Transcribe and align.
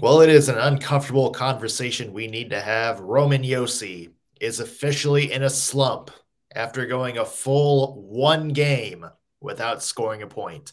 Well, 0.00 0.20
it 0.20 0.28
is 0.28 0.48
an 0.48 0.58
uncomfortable 0.58 1.30
conversation 1.30 2.12
we 2.12 2.28
need 2.28 2.50
to 2.50 2.60
have. 2.60 3.00
Roman 3.00 3.42
Josi 3.42 4.12
is 4.40 4.60
officially 4.60 5.32
in 5.32 5.42
a 5.42 5.50
slump 5.50 6.12
after 6.54 6.86
going 6.86 7.18
a 7.18 7.24
full 7.24 8.00
one 8.02 8.50
game 8.50 9.04
without 9.40 9.82
scoring 9.82 10.22
a 10.22 10.28
point. 10.28 10.72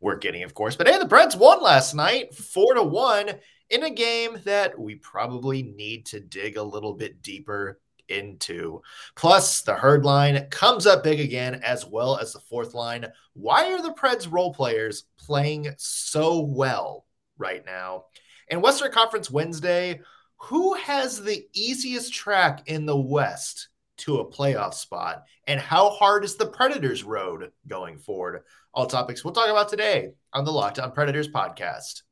We're 0.00 0.16
getting, 0.16 0.42
of 0.42 0.54
course, 0.54 0.74
but 0.74 0.88
hey, 0.88 0.98
the 0.98 1.04
Preds 1.04 1.38
won 1.38 1.62
last 1.62 1.94
night, 1.94 2.34
four 2.34 2.74
to 2.74 2.82
one, 2.82 3.30
in 3.70 3.84
a 3.84 3.90
game 3.90 4.40
that 4.44 4.76
we 4.76 4.96
probably 4.96 5.62
need 5.62 6.06
to 6.06 6.18
dig 6.18 6.56
a 6.56 6.62
little 6.62 6.94
bit 6.94 7.22
deeper 7.22 7.78
into. 8.08 8.82
Plus, 9.14 9.62
the 9.62 9.74
herd 9.74 10.04
line 10.04 10.48
comes 10.50 10.84
up 10.84 11.04
big 11.04 11.20
again, 11.20 11.60
as 11.62 11.86
well 11.86 12.18
as 12.18 12.32
the 12.32 12.40
fourth 12.40 12.74
line. 12.74 13.06
Why 13.34 13.72
are 13.72 13.80
the 13.80 13.94
Preds 13.94 14.28
role 14.28 14.52
players 14.52 15.04
playing 15.16 15.68
so 15.76 16.40
well 16.40 17.06
right 17.36 17.64
now? 17.64 18.06
And 18.50 18.62
Western 18.62 18.90
Conference 18.90 19.30
Wednesday, 19.30 20.00
who 20.36 20.74
has 20.74 21.22
the 21.22 21.46
easiest 21.52 22.12
track 22.12 22.62
in 22.66 22.86
the 22.86 22.96
West 22.96 23.68
to 23.98 24.18
a 24.18 24.30
playoff 24.30 24.74
spot? 24.74 25.24
And 25.46 25.60
how 25.60 25.90
hard 25.90 26.24
is 26.24 26.36
the 26.36 26.46
Predators' 26.46 27.04
road 27.04 27.50
going 27.66 27.98
forward? 27.98 28.44
All 28.72 28.86
topics 28.86 29.24
we'll 29.24 29.34
talk 29.34 29.50
about 29.50 29.68
today 29.68 30.12
on 30.32 30.44
the 30.44 30.52
Locked 30.52 30.78
On 30.78 30.92
Predators 30.92 31.28
podcast. 31.28 32.02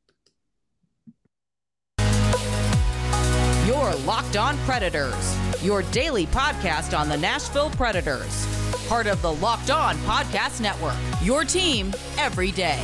Your 3.65 3.93
Locked 4.05 4.37
On 4.37 4.57
Predators, 4.59 5.37
your 5.63 5.81
daily 5.83 6.25
podcast 6.27 6.97
on 6.97 7.09
the 7.09 7.17
Nashville 7.17 7.69
Predators. 7.71 8.45
Part 8.87 9.07
of 9.07 9.21
the 9.21 9.33
Locked 9.33 9.69
On 9.69 9.95
Podcast 9.97 10.61
Network, 10.61 10.95
your 11.21 11.43
team 11.43 11.93
every 12.17 12.51
day. 12.51 12.81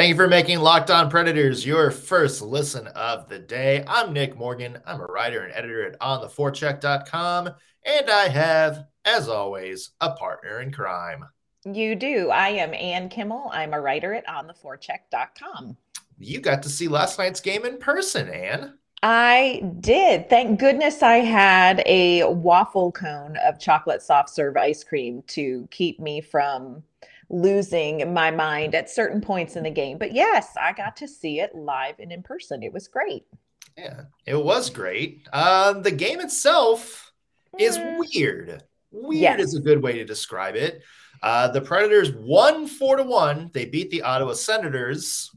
Thank 0.00 0.08
you 0.08 0.16
for 0.16 0.28
making 0.28 0.60
Locked 0.60 0.90
On 0.90 1.10
Predators 1.10 1.66
your 1.66 1.90
first 1.90 2.40
listen 2.40 2.86
of 2.86 3.28
the 3.28 3.38
day. 3.38 3.84
I'm 3.86 4.14
Nick 4.14 4.34
Morgan. 4.34 4.78
I'm 4.86 4.98
a 4.98 5.04
writer 5.04 5.42
and 5.42 5.52
editor 5.52 5.84
at 5.84 6.00
ontheforecheck.com, 6.00 7.50
and 7.84 8.10
I 8.10 8.28
have, 8.28 8.86
as 9.04 9.28
always, 9.28 9.90
a 10.00 10.12
partner 10.12 10.62
in 10.62 10.72
crime. 10.72 11.26
You 11.66 11.96
do. 11.96 12.30
I 12.30 12.48
am 12.48 12.72
Ann 12.72 13.10
Kimmel. 13.10 13.50
I'm 13.52 13.74
a 13.74 13.80
writer 13.82 14.14
at 14.14 14.26
ontheforecheck.com. 14.26 15.76
You 16.18 16.40
got 16.40 16.62
to 16.62 16.70
see 16.70 16.88
last 16.88 17.18
night's 17.18 17.42
game 17.42 17.66
in 17.66 17.76
person, 17.76 18.30
Ann. 18.30 18.78
I 19.02 19.60
did. 19.80 20.30
Thank 20.30 20.60
goodness 20.60 21.02
I 21.02 21.16
had 21.16 21.82
a 21.84 22.24
waffle 22.24 22.90
cone 22.90 23.36
of 23.44 23.60
chocolate 23.60 24.00
soft 24.00 24.30
serve 24.30 24.56
ice 24.56 24.82
cream 24.82 25.22
to 25.26 25.68
keep 25.70 26.00
me 26.00 26.22
from 26.22 26.84
losing 27.30 28.12
my 28.12 28.30
mind 28.30 28.74
at 28.74 28.90
certain 28.90 29.20
points 29.20 29.56
in 29.56 29.62
the 29.62 29.70
game. 29.70 29.96
But 29.96 30.12
yes, 30.12 30.48
I 30.60 30.72
got 30.72 30.96
to 30.96 31.08
see 31.08 31.40
it 31.40 31.54
live 31.54 31.94
and 32.00 32.12
in 32.12 32.22
person. 32.22 32.62
It 32.62 32.72
was 32.72 32.88
great. 32.88 33.24
Yeah, 33.78 34.02
it 34.26 34.42
was 34.42 34.68
great. 34.68 35.28
Uh, 35.32 35.74
the 35.74 35.92
game 35.92 36.20
itself 36.20 37.12
is 37.58 37.78
mm. 37.78 37.98
weird. 37.98 38.64
Weird 38.90 39.38
yes. 39.38 39.40
is 39.40 39.54
a 39.54 39.60
good 39.60 39.80
way 39.82 39.92
to 39.94 40.04
describe 40.04 40.56
it. 40.56 40.82
Uh, 41.22 41.48
the 41.48 41.60
Predators 41.60 42.12
won 42.12 42.66
four 42.66 42.96
to 42.96 43.04
one. 43.04 43.50
They 43.54 43.64
beat 43.64 43.90
the 43.90 44.02
Ottawa 44.02 44.32
Senators, 44.32 45.30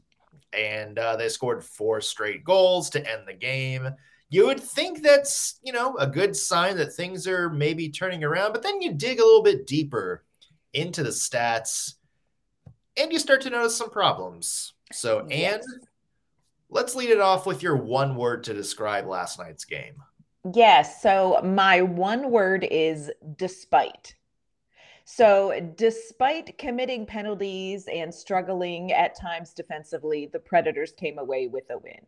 and 0.52 0.98
uh, 0.98 1.16
they 1.16 1.28
scored 1.28 1.62
four 1.62 2.00
straight 2.00 2.42
goals 2.42 2.90
to 2.90 3.10
end 3.10 3.22
the 3.26 3.34
game. 3.34 3.88
You 4.30 4.46
would 4.46 4.60
think 4.60 5.02
that's 5.02 5.60
you 5.62 5.72
know 5.72 5.96
a 5.98 6.08
good 6.08 6.34
sign 6.34 6.76
that 6.78 6.94
things 6.94 7.28
are 7.28 7.50
maybe 7.50 7.88
turning 7.88 8.24
around, 8.24 8.52
but 8.52 8.62
then 8.62 8.82
you 8.82 8.92
dig 8.92 9.20
a 9.20 9.24
little 9.24 9.42
bit 9.42 9.66
deeper 9.66 10.24
into 10.74 11.02
the 11.02 11.10
stats 11.10 11.94
and 12.96 13.12
you 13.12 13.18
start 13.18 13.40
to 13.42 13.50
notice 13.50 13.76
some 13.76 13.90
problems. 13.90 14.74
So, 14.92 15.26
yes. 15.28 15.54
Anne, 15.54 15.80
let's 16.68 16.94
lead 16.94 17.10
it 17.10 17.20
off 17.20 17.46
with 17.46 17.62
your 17.62 17.76
one 17.76 18.16
word 18.16 18.44
to 18.44 18.54
describe 18.54 19.06
last 19.06 19.38
night's 19.38 19.64
game. 19.64 19.94
Yes. 20.52 21.02
So, 21.02 21.40
my 21.42 21.82
one 21.82 22.30
word 22.30 22.66
is 22.70 23.10
despite. 23.36 24.14
So, 25.06 25.60
despite 25.76 26.56
committing 26.56 27.04
penalties 27.04 27.86
and 27.92 28.12
struggling 28.12 28.90
at 28.90 29.14
times 29.14 29.52
defensively, 29.52 30.30
the 30.32 30.38
Predators 30.38 30.92
came 30.92 31.18
away 31.18 31.46
with 31.46 31.64
a 31.68 31.76
win. 31.76 32.00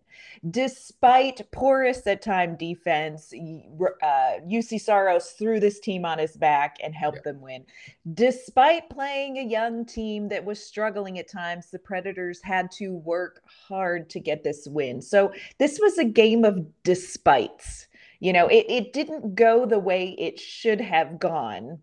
Despite 0.51 1.51
porous 1.53 2.07
at 2.07 2.23
time 2.23 2.57
defense, 2.57 3.35
uh, 3.35 4.41
Juuse 4.49 4.81
Saros 4.81 5.33
threw 5.33 5.61
this 5.61 5.79
team 5.79 6.07
on 6.07 6.19
his 6.19 6.39
back 6.39 6.79
and 6.83 6.95
helped 6.95 7.19
yeah. 7.19 7.33
them 7.33 7.43
win. 7.43 7.67
Despite 8.15 8.89
playing 8.89 9.37
a 9.37 9.45
young 9.45 9.85
team 9.85 10.29
that 10.31 10.47
was 10.47 10.65
struggling 10.65 11.19
at 11.19 11.31
times, 11.31 11.71
the 11.71 11.79
Predators 11.79 12.41
had 12.43 12.71
to 12.73 12.95
work 12.95 13.43
hard 13.69 14.09
to 14.09 14.21
get 14.21 14.43
this 14.43 14.67
win. 14.67 15.03
So, 15.03 15.35
this 15.59 15.79
was 15.83 15.99
a 15.99 16.05
game 16.05 16.47
of 16.47 16.65
despites. 16.83 17.89
You 18.21 18.33
know, 18.33 18.49
it, 18.49 18.65
it 18.71 18.93
didn't 18.95 19.35
go 19.35 19.67
the 19.67 19.79
way 19.79 20.17
it 20.19 20.41
should 20.41 20.81
have 20.81 21.19
gone 21.19 21.81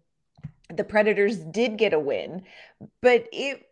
the 0.76 0.84
Predators 0.84 1.38
did 1.38 1.78
get 1.78 1.94
a 1.94 2.00
win, 2.00 2.44
but 3.02 3.28
it 3.32 3.70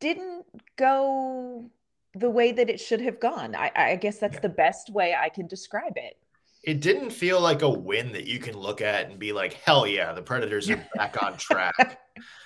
didn't 0.00 0.44
go 0.76 1.70
the 2.14 2.30
way 2.30 2.52
that 2.52 2.70
it 2.70 2.80
should 2.80 3.00
have 3.00 3.20
gone. 3.20 3.54
I, 3.54 3.70
I 3.74 3.96
guess 3.96 4.18
that's 4.18 4.34
yeah. 4.34 4.40
the 4.40 4.48
best 4.48 4.90
way 4.90 5.14
I 5.18 5.28
can 5.28 5.46
describe 5.46 5.94
it. 5.96 6.16
It 6.62 6.80
didn't 6.80 7.10
feel 7.10 7.40
like 7.40 7.62
a 7.62 7.68
win 7.68 8.12
that 8.12 8.26
you 8.26 8.38
can 8.38 8.56
look 8.56 8.80
at 8.80 9.10
and 9.10 9.18
be 9.18 9.32
like, 9.32 9.54
hell 9.54 9.86
yeah, 9.86 10.12
the 10.12 10.22
Predators 10.22 10.70
are 10.70 10.82
back 10.94 11.22
on 11.22 11.36
track. 11.38 12.00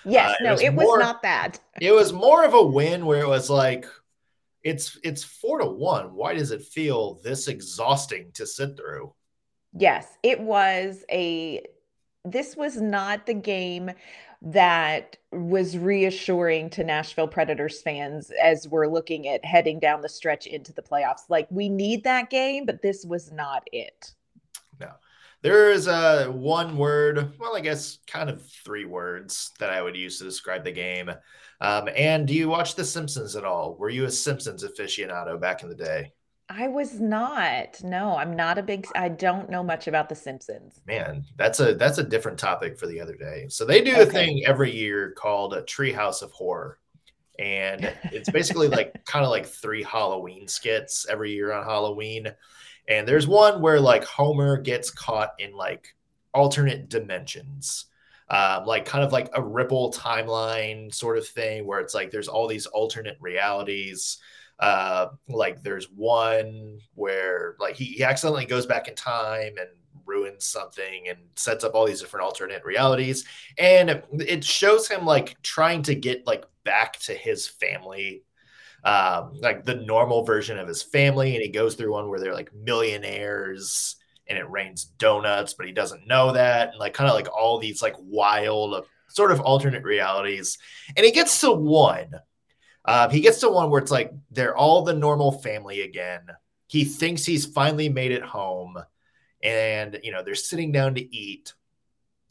yes, 0.05 0.31
uh, 0.41 0.43
no, 0.43 0.51
it 0.51 0.53
was, 0.53 0.63
it 0.63 0.75
was 0.75 1.01
not 1.01 1.23
that. 1.23 1.61
It 1.81 1.93
was 1.93 2.13
more 2.13 2.45
of 2.45 2.55
a 2.55 2.63
win 2.63 3.07
where 3.07 3.21
it 3.21 3.29
was 3.29 3.49
like, 3.49 3.87
it's 4.65 4.99
it's 5.05 5.23
four 5.23 5.59
to 5.61 5.67
one. 5.67 6.15
Why 6.15 6.35
does 6.35 6.51
it 6.51 6.63
feel 6.63 7.21
this 7.23 7.47
exhausting 7.47 8.33
to 8.35 8.47
sit 8.47 8.77
through? 8.77 9.15
Yes, 9.73 10.07
it 10.23 10.41
was 10.41 11.05
a 11.11 11.63
this 12.33 12.57
was 12.57 12.77
not 12.77 13.27
the 13.27 13.35
game 13.35 13.91
that 14.41 15.17
was 15.33 15.77
reassuring 15.77 16.71
to 16.71 16.85
Nashville 16.85 17.29
Predators 17.29 17.83
fans 17.83 18.31
as 18.43 18.69
we're 18.69 18.87
looking 18.87 19.27
at 19.29 19.45
heading 19.45 19.81
down 19.81 20.01
the 20.01 20.09
stretch 20.09 20.47
into 20.47 20.73
the 20.73 20.83
playoffs. 20.83 21.29
Like 21.29 21.49
we 21.51 21.69
need 21.69 22.05
that 22.05 22.31
game, 22.31 22.65
but 22.65 22.83
this 22.83 23.05
was 23.05 23.33
not 23.33 23.69
it. 23.73 24.13
No. 24.81 24.93
There 25.43 25.71
is 25.71 25.87
a 25.87 26.27
one 26.27 26.77
word, 26.77 27.33
well, 27.39 27.57
I 27.57 27.61
guess 27.61 27.99
kind 28.07 28.31
of 28.31 28.47
three 28.65 28.85
words 28.85 29.53
that 29.59 29.71
I 29.71 29.83
would 29.83 29.97
use 29.97 30.19
to 30.19 30.25
describe 30.25 30.65
the 30.65 30.73
game. 30.73 31.11
Um, 31.61 31.89
and 31.97 32.27
do 32.27 32.35
you 32.35 32.49
watch 32.49 32.77
The 32.77 32.85
Simpsons 32.85 33.35
at 33.35 33.45
all? 33.45 33.77
Were 33.77 33.91
you 33.91 34.05
a 34.05 34.11
Simpsons 34.11 34.65
aficionado 34.65 35.41
back 35.41 35.63
in 35.63 35.69
the 35.69 35.75
day? 35.75 36.13
I 36.51 36.69
was 36.69 36.99
not. 36.99 37.83
No, 37.83 38.17
I'm 38.17 38.35
not 38.35 38.57
a 38.57 38.63
big 38.63 38.87
I 38.95 39.09
don't 39.09 39.51
know 39.51 39.63
much 39.63 39.87
about 39.87 40.09
the 40.09 40.15
Simpsons. 40.15 40.81
Man, 40.87 41.25
that's 41.37 41.61
a 41.61 41.75
that's 41.75 41.99
a 41.99 42.03
different 42.03 42.39
topic 42.39 42.79
for 42.79 42.87
the 42.87 43.01
other 43.01 43.17
day. 43.17 43.47
So 43.49 43.65
they 43.67 43.83
do 43.83 43.93
okay. 43.93 44.03
a 44.03 44.07
thing 44.07 44.45
every 44.47 44.75
year 44.75 45.13
called 45.13 45.53
a 45.53 45.63
Treehouse 45.63 46.23
of 46.23 46.33
Horror. 46.33 46.79
And 47.39 47.93
it's 48.05 48.31
basically 48.31 48.69
like 48.69 49.05
kind 49.07 49.25
of 49.25 49.31
like 49.31 49.47
three 49.47 49.83
Halloween 49.83 50.49
skits 50.49 51.07
every 51.09 51.33
year 51.33 51.53
on 51.53 51.65
Halloween. 51.65 52.29
And 52.89 53.07
there's 53.07 53.29
one 53.29 53.61
where 53.61 53.79
like 53.79 54.05
Homer 54.05 54.57
gets 54.57 54.91
caught 54.91 55.33
in 55.39 55.53
like 55.53 55.95
alternate 56.33 56.89
dimensions. 56.89 57.87
Um, 58.31 58.67
like 58.67 58.85
kind 58.85 59.03
of 59.03 59.11
like 59.11 59.31
a 59.35 59.43
ripple 59.43 59.91
timeline 59.91 60.95
sort 60.95 61.17
of 61.17 61.27
thing 61.27 61.67
where 61.67 61.81
it's 61.81 61.95
like 61.95 62.11
there's 62.11 62.29
all 62.29 62.47
these 62.47 62.67
alternate 62.67 63.17
realities 63.21 64.19
uh, 64.59 65.09
like 65.29 65.63
there's 65.63 65.91
one 65.91 66.81
where 66.95 67.57
like 67.61 67.77
he, 67.77 67.85
he 67.85 68.05
accidentally 68.05 68.45
goes 68.45 68.67
back 68.67 68.89
in 68.89 68.95
time 68.95 69.55
and 69.59 69.69
ruins 70.05 70.47
something 70.47 71.09
and 71.09 71.19
sets 71.37 71.63
up 71.63 71.75
all 71.75 71.87
these 71.87 72.01
different 72.01 72.25
alternate 72.25 72.65
realities. 72.65 73.25
And 73.59 74.03
it 74.13 74.43
shows 74.43 74.89
him 74.89 75.05
like 75.05 75.41
trying 75.43 75.83
to 75.83 75.95
get 75.95 76.27
like 76.27 76.45
back 76.65 76.99
to 77.01 77.15
his 77.15 77.47
family 77.47 78.25
um 78.85 79.33
like 79.41 79.65
the 79.65 79.75
normal 79.75 80.23
version 80.23 80.59
of 80.59 80.69
his 80.69 80.83
family. 80.83 81.35
And 81.35 81.43
he 81.43 81.51
goes 81.51 81.75
through 81.75 81.93
one 81.93 82.09
where 82.09 82.21
they're 82.21 82.35
like 82.35 82.55
millionaires 82.55 83.97
and 84.29 84.39
it 84.39 84.49
rains 84.51 84.85
donuts 84.85 85.55
but 85.55 85.67
he 85.67 85.73
doesn't 85.73 86.07
know 86.07 86.33
that. 86.33 86.71
And 86.71 86.79
like 86.79 86.95
kind 86.95 87.11
of 87.11 87.17
like 87.17 87.29
all 87.29 87.59
these 87.59 87.83
like 87.83 87.97
wild 87.99 88.85
sort 89.09 89.33
of 89.33 89.41
alternate 89.41 89.85
realities. 89.85 90.59
And 90.97 91.05
he 91.05 91.13
gets 91.13 91.41
to 91.41 91.53
one 91.53 92.11
uh, 92.89 93.07
he 93.11 93.21
gets 93.21 93.41
to 93.41 93.51
one 93.51 93.69
where 93.69 93.83
it's 93.83 93.91
like 93.91 94.15
they're 94.31 94.57
all 94.57 94.83
the 94.83 94.95
normal 94.95 95.31
family 95.31 95.83
again. 95.83 96.23
He 96.69 96.87
thinks 96.87 97.23
he's 97.23 97.45
finally 97.45 97.91
made 97.91 98.13
it 98.13 98.23
home, 98.23 98.79
and 99.43 100.01
you 100.03 100.11
know 100.11 100.23
they're 100.23 100.35
sitting 100.35 100.73
down 100.73 100.95
to 100.95 101.15
eat, 101.15 101.53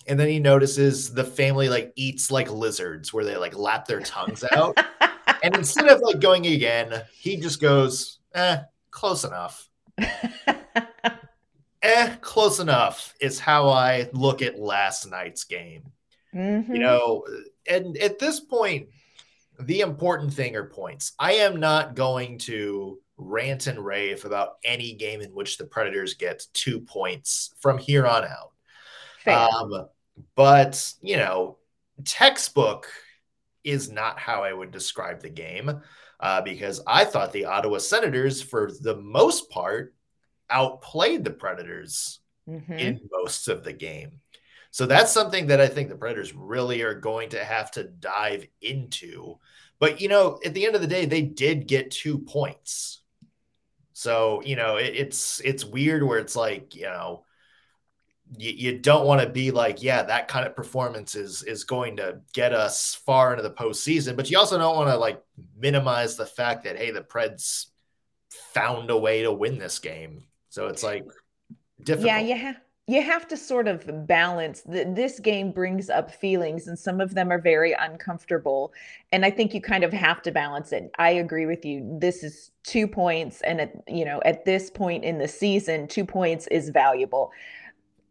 and 0.08 0.20
then 0.20 0.28
he 0.28 0.40
notices 0.40 1.14
the 1.14 1.24
family 1.24 1.70
like 1.70 1.94
eats 1.96 2.32
like 2.32 2.50
lizards, 2.52 3.14
where 3.14 3.24
they 3.24 3.38
like 3.38 3.56
lap 3.56 3.86
their 3.86 4.00
tongues 4.00 4.44
out, 4.52 4.80
and 5.44 5.56
instead 5.56 5.90
of 5.90 6.02
like 6.02 6.20
going 6.20 6.48
again, 6.48 7.04
he 7.14 7.38
just 7.38 7.62
goes, 7.62 8.18
"Eh, 8.34 8.58
close 8.90 9.26
enough." 9.26 9.70
eh, 11.84 12.16
close 12.22 12.60
enough 12.60 13.14
is 13.22 13.40
how 13.40 13.70
I 13.70 14.10
look 14.12 14.42
at 14.42 14.58
last 14.58 15.08
night's 15.08 15.44
game. 15.44 15.84
Mm-hmm. 16.34 16.74
You 16.74 16.80
know, 16.80 17.26
and 17.70 17.96
at 17.98 18.18
this 18.18 18.40
point, 18.40 18.88
the 19.60 19.82
important 19.82 20.34
thing 20.34 20.56
are 20.56 20.66
points. 20.66 21.14
I 21.20 21.34
am 21.34 21.60
not 21.60 21.96
going 21.96 22.38
to 22.40 23.00
rant 23.18 23.68
and 23.68 23.84
rave 23.84 24.26
about 24.26 24.58
any 24.64 24.94
game 24.94 25.22
in 25.22 25.32
which 25.32 25.58
the 25.58 25.66
Predators 25.66 26.14
get 26.14 26.46
two 26.54 26.80
points 26.80 27.54
from 27.60 27.78
here 27.78 28.06
on 28.06 28.26
out. 28.26 28.52
Um, 29.28 29.88
but, 30.36 30.94
you 31.02 31.18
know, 31.18 31.58
textbook 32.06 32.88
is 33.64 33.92
not 33.92 34.20
how 34.20 34.44
I 34.44 34.54
would 34.54 34.72
describe 34.72 35.22
the 35.22 35.30
game 35.30 35.82
uh, 36.20 36.42
because 36.42 36.82
I 36.88 37.06
thought 37.06 37.34
the 37.34 37.46
Ottawa 37.46 37.80
Senators, 37.80 38.42
for 38.42 38.72
the 38.82 38.96
most 38.96 39.50
part, 39.50 39.94
outplayed 40.50 41.24
the 41.24 41.32
Predators 41.32 42.20
mm-hmm. 42.48 42.74
in 42.74 43.00
most 43.12 43.48
of 43.48 43.64
the 43.64 43.74
game. 43.74 44.22
So 44.72 44.86
that's 44.86 45.12
something 45.12 45.48
that 45.48 45.62
I 45.62 45.68
think 45.68 45.90
the 45.90 45.96
Predators 45.96 46.34
really 46.34 46.82
are 46.82 46.94
going 46.94 47.30
to 47.30 47.44
have 47.44 47.72
to 47.72 47.84
dive 47.84 48.46
into. 48.62 49.38
But, 49.80 50.02
you 50.02 50.08
know, 50.08 50.40
at 50.46 50.54
the 50.54 50.66
end 50.66 50.76
of 50.76 50.82
the 50.82 50.88
day, 50.88 51.06
they 51.06 51.22
did 51.22 51.68
get 51.68 51.92
two 51.92 52.20
points. 52.20 53.02
So, 53.94 54.42
you 54.44 54.56
know, 54.56 54.78
it, 54.78 54.94
it's 54.96 55.40
it's 55.40 55.66
weird 55.66 56.04
where 56.04 56.20
it's 56.20 56.36
like, 56.36 56.76
you 56.76 56.84
know, 56.84 57.26
you, 58.38 58.52
you 58.52 58.80
don't 58.80 59.08
want 59.08 59.22
to 59.22 59.30
be 59.30 59.52
like, 59.52 59.82
yeah, 59.82 60.04
that 60.04 60.28
kind 60.28 60.46
of 60.46 60.56
performance 60.56 61.16
is 61.16 61.44
is 61.44 61.64
going 61.64 61.98
to 61.98 62.22
get 62.34 62.54
us 62.54 62.96
far 63.06 63.32
into 63.32 63.44
the 63.44 63.50
postseason, 63.50 64.16
but 64.16 64.30
you 64.30 64.38
also 64.38 64.58
don't 64.58 64.76
want 64.76 64.90
to 64.90 64.98
like 64.98 65.24
minimize 65.58 66.16
the 66.16 66.26
fact 66.26 66.64
that 66.66 66.78
hey, 66.78 66.92
the 66.92 67.02
Preds 67.02 67.68
found 68.54 68.90
a 68.90 68.98
way 68.98 69.24
to 69.24 69.32
win 69.32 69.58
this 69.58 69.80
game. 69.80 70.26
So 70.50 70.68
it's 70.68 70.84
like 70.84 71.06
difficult. 71.82 72.08
Yeah, 72.08 72.20
yeah. 72.20 72.54
You 72.90 73.02
have 73.02 73.28
to 73.28 73.38
sort 73.38 73.68
of 73.68 74.08
balance. 74.08 74.62
That. 74.62 74.96
This 74.96 75.20
game 75.20 75.52
brings 75.52 75.90
up 75.90 76.10
feelings, 76.10 76.68
and 76.68 76.80
some 76.80 77.02
of 77.02 77.16
them 77.16 77.32
are 77.32 77.40
very 77.40 77.74
uncomfortable. 77.74 78.72
And 79.12 79.26
I 79.26 79.30
think 79.30 79.54
you 79.54 79.60
kind 79.60 79.84
of 79.84 79.92
have 79.92 80.22
to 80.22 80.32
balance 80.32 80.72
it. 80.72 80.90
I 80.98 81.10
agree 81.10 81.46
with 81.46 81.66
you. 81.66 81.98
This 82.00 82.24
is 82.24 82.52
two 82.64 82.88
points, 82.88 83.42
and 83.42 83.60
at 83.60 83.74
you 83.88 84.06
know 84.06 84.22
at 84.24 84.46
this 84.46 84.70
point 84.70 85.04
in 85.04 85.18
the 85.18 85.28
season, 85.28 85.88
two 85.88 86.06
points 86.06 86.48
is 86.48 86.70
valuable. 86.70 87.32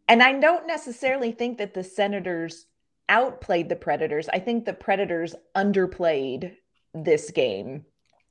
And 0.07 0.23
I 0.23 0.39
don't 0.39 0.67
necessarily 0.67 1.31
think 1.31 1.57
that 1.57 1.73
the 1.73 1.83
Senators 1.83 2.67
outplayed 3.09 3.69
the 3.69 3.75
Predators. 3.75 4.29
I 4.29 4.39
think 4.39 4.65
the 4.65 4.73
Predators 4.73 5.35
underplayed 5.55 6.55
this 6.93 7.31
game. 7.31 7.85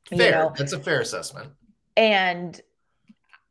Fair. 0.08 0.26
You 0.26 0.30
know? 0.30 0.52
That's 0.56 0.72
a 0.72 0.80
fair 0.80 1.00
assessment. 1.00 1.50
And 1.96 2.60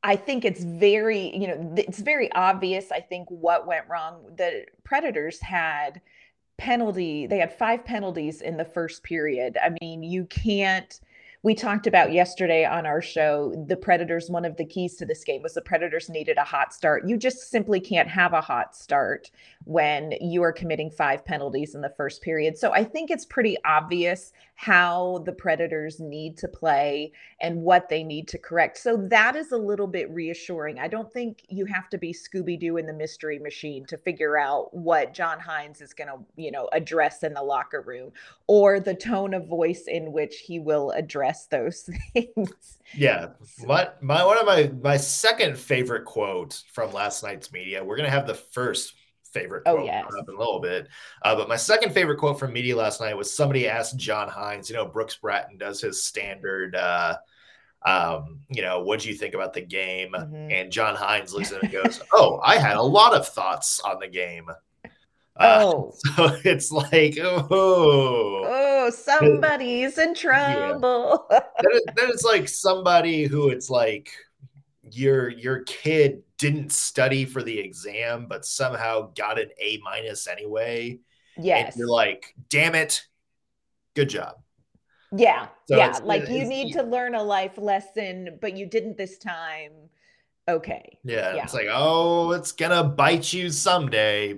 I 0.06 0.16
think 0.16 0.46
it's 0.46 0.63
very, 0.63 1.36
you 1.36 1.48
know, 1.48 1.74
it's 1.75 1.98
very 2.00 2.31
obvious, 2.34 2.92
I 2.92 3.00
think, 3.00 3.28
what 3.31 3.66
went 3.66 3.90
wrong. 3.90 4.36
The 4.38 4.66
Predators 4.84 5.40
had 5.42 6.00
penalty, 6.57 7.25
they 7.25 7.40
had 7.40 7.52
five 7.52 7.84
penalties 7.84 8.42
in 8.42 8.56
the 8.56 8.66
first 8.66 9.02
period. 9.02 9.57
I 9.62 9.75
mean, 9.81 10.04
you 10.04 10.25
can't 10.25 11.00
we 11.45 11.53
talked 11.53 11.86
about 11.86 12.12
yesterday 12.12 12.65
on 12.65 12.88
our 12.88 13.03
show 13.03 13.53
the 13.68 13.77
predators 13.77 14.31
one 14.31 14.45
of 14.45 14.57
the 14.57 14.65
keys 14.65 14.95
to 14.95 15.06
this 15.06 15.24
game 15.24 15.44
was 15.44 15.53
the 15.53 15.62
predators 15.62 16.09
needed 16.09 16.39
a 16.39 16.44
hot 16.44 16.74
start. 16.74 17.07
You 17.07 17.18
just 17.18 17.51
simply 17.51 17.80
can't 17.80 18.09
have 18.09 18.33
a 18.33 18.42
hot 18.42 18.75
start 18.75 19.30
when 19.65 20.13
you 20.19 20.42
are 20.42 20.51
committing 20.51 20.89
five 20.89 21.24
penalties 21.24 21.75
in 21.75 21.81
the 21.81 21.94
first 21.95 22.24
period. 22.24 22.57
So 22.57 22.74
i 22.74 22.83
think 22.83 23.12
it's 23.12 23.27
pretty 23.27 23.57
obvious 23.63 24.33
how 24.56 25.21
the 25.25 25.33
predators 25.33 26.00
need 26.00 26.36
to 26.38 26.47
play 26.47 27.12
and 27.42 27.62
what 27.62 27.89
they 27.89 28.03
need 28.03 28.27
to 28.30 28.38
correct. 28.39 28.77
So 28.77 28.98
that 29.09 29.36
is 29.36 29.51
a 29.51 29.57
little 29.57 29.88
bit 29.88 30.09
reassuring. 30.09 30.80
I 30.80 30.88
don't 30.88 31.12
think 31.12 31.44
you 31.50 31.65
have 31.65 31.89
to 31.89 31.98
be 32.00 32.13
scooby-doo 32.13 32.77
in 32.77 32.88
the 32.88 32.94
mystery 32.94 33.38
machine 33.38 33.86
to 33.88 33.98
figure 33.98 34.38
out 34.38 34.74
what 34.74 35.13
john 35.13 35.38
hynes 35.39 35.81
is 35.81 35.94
going 35.94 36.07
to 36.07 36.18
you 36.41 36.51
know 36.51 36.69
address 36.71 37.21
in 37.21 37.33
the 37.33 37.44
locker 37.44 37.81
room 37.81 38.12
or 38.48 38.80
the 38.80 38.95
tone 38.95 39.33
of 39.33 39.48
voice 39.48 39.83
in 39.88 40.12
which 40.12 40.38
he 40.39 40.59
will 40.59 40.91
address 40.91 41.35
those 41.50 41.90
things. 42.14 42.80
Yeah. 42.94 43.30
My, 43.66 43.90
my 44.02 44.26
one 44.26 44.38
of 44.38 44.46
my 44.46 44.72
my 44.82 44.98
second 44.98 45.58
favorite 45.58 46.06
quote 46.06 46.62
from 46.74 46.94
last 46.94 47.24
night's 47.24 47.52
media. 47.52 47.84
We're 47.84 47.98
gonna 47.98 48.10
have 48.10 48.28
the 48.28 48.36
first 48.36 48.94
favorite 49.34 49.64
oh, 49.66 49.76
quote 49.76 49.84
oh, 49.84 49.86
yes. 49.86 50.06
up 50.18 50.30
in 50.30 50.36
a 50.36 50.38
little 50.38 50.62
bit. 50.62 50.88
Uh, 51.22 51.36
but 51.36 51.50
my 51.50 51.58
second 51.58 51.94
favorite 51.94 52.18
quote 52.18 52.40
from 52.40 52.54
media 52.54 52.76
last 52.76 53.02
night 53.02 53.18
was 53.18 53.36
somebody 53.36 53.68
asked 53.68 53.98
John 53.98 54.30
Hynes, 54.30 54.70
you 54.70 54.76
know, 54.76 54.86
Brooks 54.86 55.18
Bratten 55.18 55.58
does 55.58 55.82
his 55.82 56.04
standard 56.04 56.76
uh 56.76 57.18
um, 57.86 58.40
you 58.50 58.64
know, 58.64 58.82
what 58.82 59.02
do 59.02 59.10
you 59.10 59.16
think 59.16 59.36
about 59.36 59.54
the 59.54 59.62
game? 59.62 60.12
Mm-hmm. 60.12 60.52
And 60.52 60.72
John 60.72 60.96
Hynes 60.96 61.34
looks 61.34 61.52
at 61.52 61.64
it 61.64 61.72
and 61.72 61.72
goes, 61.84 62.02
Oh, 62.12 62.40
I 62.44 62.58
had 62.58 62.78
a 62.78 62.82
lot 62.82 63.14
of 63.14 63.28
thoughts 63.28 63.80
on 63.80 64.00
the 64.00 64.08
game. 64.08 64.50
Uh, 65.38 65.60
oh, 65.62 65.94
so 66.16 66.38
it's 66.44 66.72
like, 66.72 67.18
oh, 67.22 67.48
oh, 67.50 68.44
Oh, 68.86 68.90
somebody's 68.90 69.98
in 69.98 70.14
trouble. 70.14 71.28
Yeah. 71.32 71.40
then, 71.96 72.10
it, 72.10 72.22
like 72.24 72.48
somebody 72.48 73.26
who 73.26 73.50
it's 73.50 73.70
like 73.70 74.12
your 74.92 75.30
your 75.30 75.64
kid 75.64 76.22
didn't 76.38 76.72
study 76.72 77.26
for 77.26 77.42
the 77.42 77.58
exam, 77.58 78.28
but 78.28 78.46
somehow 78.46 79.12
got 79.16 79.40
an 79.40 79.50
A 79.60 79.80
minus 79.84 80.28
anyway. 80.28 81.00
Yes, 81.38 81.74
and 81.74 81.80
you're 81.80 81.90
like, 81.90 82.34
damn 82.50 82.76
it, 82.76 83.06
good 83.96 84.10
job. 84.10 84.36
Yeah, 85.12 85.48
so 85.68 85.78
yeah, 85.78 86.00
like 86.04 86.30
you 86.30 86.46
need 86.46 86.74
to 86.74 86.84
learn 86.84 87.16
a 87.16 87.24
life 87.24 87.58
lesson, 87.58 88.38
but 88.42 88.58
you 88.58 88.66
didn't 88.66 88.98
this 88.98 89.18
time. 89.18 89.72
Okay. 90.48 91.00
Yeah, 91.04 91.36
yeah, 91.36 91.44
it's 91.44 91.54
like, 91.54 91.68
oh, 91.72 92.32
it's 92.32 92.52
gonna 92.52 92.84
bite 92.84 93.34
you 93.34 93.50
someday. 93.50 94.38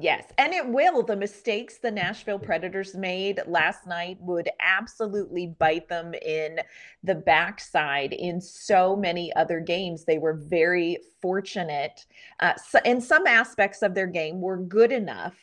Yes, 0.00 0.24
and 0.38 0.54
it 0.54 0.66
will. 0.66 1.02
The 1.02 1.16
mistakes 1.16 1.76
the 1.76 1.90
Nashville 1.90 2.38
Predators 2.38 2.94
made 2.94 3.40
last 3.46 3.86
night 3.86 4.16
would 4.20 4.48
absolutely 4.58 5.48
bite 5.58 5.86
them 5.88 6.14
in 6.14 6.60
the 7.02 7.14
backside 7.14 8.14
in 8.14 8.40
so 8.40 8.96
many 8.96 9.30
other 9.34 9.60
games. 9.60 10.04
They 10.04 10.16
were 10.16 10.32
very 10.32 10.96
fortunate. 11.20 12.06
Uh, 12.40 12.54
so, 12.56 12.78
in 12.86 13.02
some 13.02 13.26
aspects 13.26 13.82
of 13.82 13.94
their 13.94 14.06
game 14.06 14.40
were 14.40 14.56
good 14.56 14.92
enough 14.92 15.34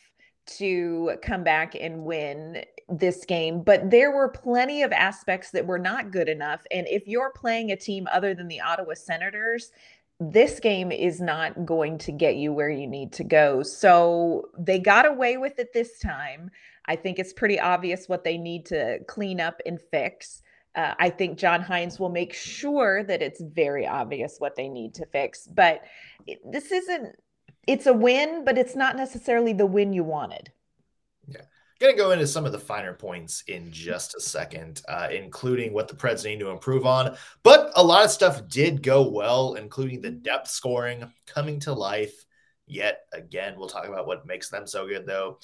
to 0.58 1.12
come 1.22 1.44
back 1.44 1.76
and 1.80 2.04
win 2.04 2.64
this 2.90 3.26
game, 3.26 3.62
but 3.62 3.92
there 3.92 4.10
were 4.10 4.30
plenty 4.30 4.82
of 4.82 4.92
aspects 4.92 5.52
that 5.52 5.68
were 5.68 5.78
not 5.78 6.10
good 6.10 6.28
enough. 6.28 6.62
And 6.72 6.88
if 6.88 7.08
you're 7.08 7.32
playing 7.36 7.72
a 7.72 7.76
team 7.76 8.08
other 8.12 8.34
than 8.34 8.48
the 8.48 8.62
Ottawa 8.62 8.96
Senators, 8.96 9.72
this 10.20 10.60
game 10.60 10.92
is 10.92 11.22
not 11.22 11.66
going 11.66 11.98
to 12.00 12.12
get 12.12 12.36
you 12.36 12.52
where 12.52 12.70
you 12.70 12.88
need 12.88 13.14
to 13.14 13.24
go. 13.24 13.64
So 13.64 14.50
they 14.58 14.80
got 14.80 15.06
away 15.06 15.38
with 15.38 15.60
it 15.60 15.74
this 15.74 15.98
time. 16.00 16.52
I 16.86 16.96
think 16.96 17.20
it's 17.20 17.34
pretty 17.34 17.60
obvious 17.60 18.10
what 18.10 18.24
they 18.24 18.38
need 18.38 18.66
to 18.68 19.00
clean 19.08 19.40
up 19.40 19.62
and 19.66 19.80
fix. 19.80 20.42
Uh, 20.76 20.94
I 21.00 21.10
think 21.10 21.38
John 21.38 21.64
Hynes 21.64 22.00
will 22.00 22.10
make 22.10 22.34
sure 22.34 23.04
that 23.04 23.22
it's 23.22 23.42
very 23.42 23.88
obvious 23.88 24.36
what 24.40 24.56
they 24.56 24.68
need 24.68 24.94
to 24.96 25.06
fix. 25.06 25.48
But 25.48 25.84
this 26.46 26.72
isn't, 26.72 27.16
it's 27.66 27.86
a 27.86 27.94
win, 27.94 28.44
but 28.44 28.58
it's 28.58 28.76
not 28.76 28.98
necessarily 28.98 29.54
the 29.54 29.66
win 29.66 29.94
you 29.94 30.04
wanted. 30.04 30.52
Going 31.80 31.96
to 31.96 31.98
go 31.98 32.12
into 32.12 32.28
some 32.28 32.46
of 32.46 32.52
the 32.52 32.60
finer 32.60 32.94
points 32.94 33.42
in 33.48 33.72
just 33.72 34.14
a 34.14 34.20
second, 34.20 34.82
uh, 34.90 35.08
including 35.12 35.72
what 35.72 35.88
the 35.88 35.96
Preds 35.96 36.26
need 36.26 36.42
to 36.42 36.50
improve 36.50 36.86
on. 36.86 37.16
But 37.42 37.72
a 37.76 37.84
lot 37.84 38.04
of 38.04 38.12
stuff 38.12 38.50
did 38.50 38.84
go 38.84 39.10
well, 39.10 39.54
including 39.54 40.02
the 40.02 40.10
depth 40.10 40.50
scoring 40.50 41.10
coming 41.26 41.58
to 41.62 41.74
life. 41.74 42.26
Yet 42.68 43.00
again, 43.14 43.56
we'll 43.58 43.70
talk 43.70 43.88
about 43.88 44.08
what 44.08 44.28
makes 44.28 44.50
them 44.50 44.68
so 44.68 44.88
good, 44.88 45.06
though. 45.06 45.40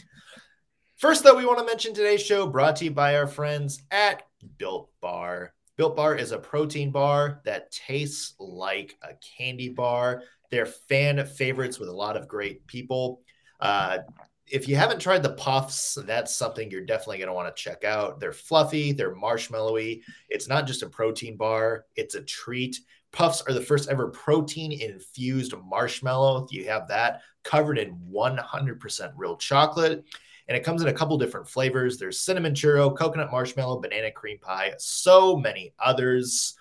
First, 0.97 1.23
though, 1.23 1.37
we 1.37 1.45
want 1.45 1.59
to 1.59 1.65
mention 1.65 1.93
today's 1.93 2.21
show 2.21 2.47
brought 2.47 2.75
to 2.77 2.85
you 2.85 2.91
by 2.91 3.15
our 3.15 3.27
friends 3.27 3.81
at 3.89 4.23
Built 4.57 4.89
Bar. 4.99 5.53
Built 5.77 5.95
Bar 5.95 6.15
is 6.15 6.33
a 6.33 6.37
protein 6.37 6.91
bar 6.91 7.41
that 7.45 7.71
tastes 7.71 8.35
like 8.39 8.97
a 9.01 9.13
candy 9.37 9.69
bar. 9.69 10.23
They're 10.51 10.65
fan 10.65 11.25
favorites 11.25 11.79
with 11.79 11.87
a 11.87 11.95
lot 11.95 12.17
of 12.17 12.27
great 12.27 12.67
people. 12.67 13.21
Uh, 13.59 13.99
if 14.47 14.67
you 14.67 14.75
haven't 14.75 14.99
tried 14.99 15.23
the 15.23 15.33
puffs, 15.33 15.97
that's 16.05 16.35
something 16.35 16.69
you're 16.69 16.85
definitely 16.85 17.17
going 17.17 17.27
to 17.27 17.33
want 17.33 17.53
to 17.53 17.61
check 17.61 17.83
out. 17.83 18.19
They're 18.19 18.31
fluffy, 18.31 18.91
they're 18.91 19.15
marshmallowy. 19.15 20.01
It's 20.29 20.47
not 20.47 20.67
just 20.67 20.83
a 20.83 20.89
protein 20.89 21.35
bar, 21.35 21.85
it's 21.95 22.15
a 22.15 22.21
treat. 22.21 22.79
Puffs 23.11 23.41
are 23.47 23.53
the 23.53 23.61
first 23.61 23.89
ever 23.89 24.09
protein 24.09 24.71
infused 24.71 25.53
marshmallow. 25.65 26.47
You 26.51 26.65
have 26.65 26.87
that 26.89 27.21
covered 27.43 27.77
in 27.77 27.97
100% 28.11 29.13
real 29.15 29.37
chocolate. 29.37 30.03
And 30.47 30.55
it 30.55 30.63
comes 30.63 30.81
in 30.81 30.89
a 30.89 30.93
couple 30.93 31.17
different 31.17 31.47
flavors. 31.47 31.97
There's 31.97 32.21
cinnamon 32.21 32.53
churro, 32.53 32.95
coconut 32.95 33.31
marshmallow, 33.31 33.79
banana 33.79 34.11
cream 34.11 34.37
pie, 34.37 34.73
so 34.77 35.37
many 35.37 35.73
others. 35.79 36.55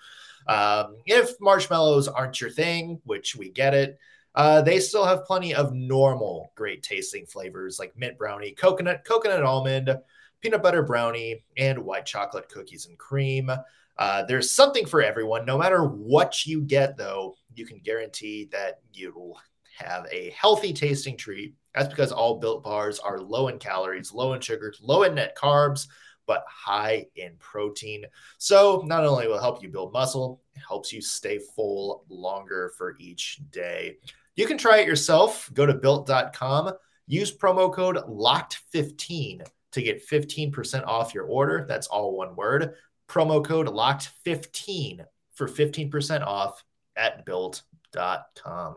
Um, 0.47 0.97
if 1.05 1.39
marshmallows 1.39 2.07
aren't 2.07 2.41
your 2.41 2.49
thing, 2.49 2.99
which 3.03 3.35
we 3.35 3.51
get 3.51 3.73
it, 3.73 3.99
uh, 4.35 4.61
they 4.61 4.79
still 4.79 5.05
have 5.05 5.25
plenty 5.25 5.55
of 5.55 5.73
normal 5.73 6.51
great 6.55 6.83
tasting 6.83 7.25
flavors 7.25 7.79
like 7.79 7.97
mint 7.97 8.17
brownie, 8.17 8.51
coconut, 8.51 9.03
coconut 9.05 9.43
almond, 9.43 9.95
peanut 10.41 10.61
butter 10.61 10.83
brownie, 10.83 11.43
and 11.57 11.79
white 11.79 12.05
chocolate 12.05 12.49
cookies 12.49 12.85
and 12.85 12.97
cream. 12.97 13.49
Uh, 13.97 14.23
there's 14.25 14.51
something 14.51 14.85
for 14.85 15.01
everyone. 15.01 15.45
No 15.45 15.57
matter 15.57 15.85
what 15.85 16.45
you 16.45 16.61
get, 16.61 16.97
though, 16.97 17.35
you 17.55 17.65
can 17.65 17.79
guarantee 17.79 18.49
that 18.51 18.81
you'll 18.93 19.39
have 19.77 20.05
a 20.11 20.31
healthy 20.31 20.73
tasting 20.73 21.17
treat. 21.17 21.55
That's 21.73 21.89
because 21.89 22.11
all 22.11 22.39
built 22.39 22.63
bars 22.63 22.99
are 22.99 23.19
low 23.19 23.47
in 23.47 23.57
calories, 23.57 24.13
low 24.13 24.33
in 24.33 24.41
sugars, 24.41 24.79
low 24.81 25.03
in 25.03 25.15
net 25.15 25.37
carbs, 25.37 25.87
but 26.27 26.43
high 26.47 27.05
in 27.15 27.35
protein. 27.39 28.05
So 28.37 28.83
not 28.85 29.05
only 29.05 29.27
will 29.27 29.39
help 29.39 29.61
you 29.61 29.69
build 29.69 29.93
muscle, 29.93 30.41
it 30.55 30.61
helps 30.67 30.91
you 30.91 31.01
stay 31.01 31.39
full 31.55 32.05
longer 32.09 32.73
for 32.77 32.95
each 32.99 33.39
day. 33.51 33.97
You 34.35 34.47
can 34.47 34.57
try 34.57 34.79
it 34.79 34.87
yourself. 34.87 35.49
Go 35.53 35.65
to 35.65 35.73
built.com, 35.73 36.73
use 37.07 37.35
promo 37.35 37.73
code 37.73 37.97
LOCKED15 37.97 39.47
to 39.71 39.81
get 39.81 40.07
15% 40.07 40.85
off 40.85 41.13
your 41.13 41.25
order. 41.25 41.65
That's 41.67 41.87
all 41.87 42.17
one 42.17 42.35
word. 42.35 42.75
Promo 43.07 43.43
code 43.43 43.67
LOCKED15 43.67 45.05
for 45.33 45.47
15% 45.47 46.25
off 46.25 46.63
at 46.95 47.25
built.com. 47.25 48.75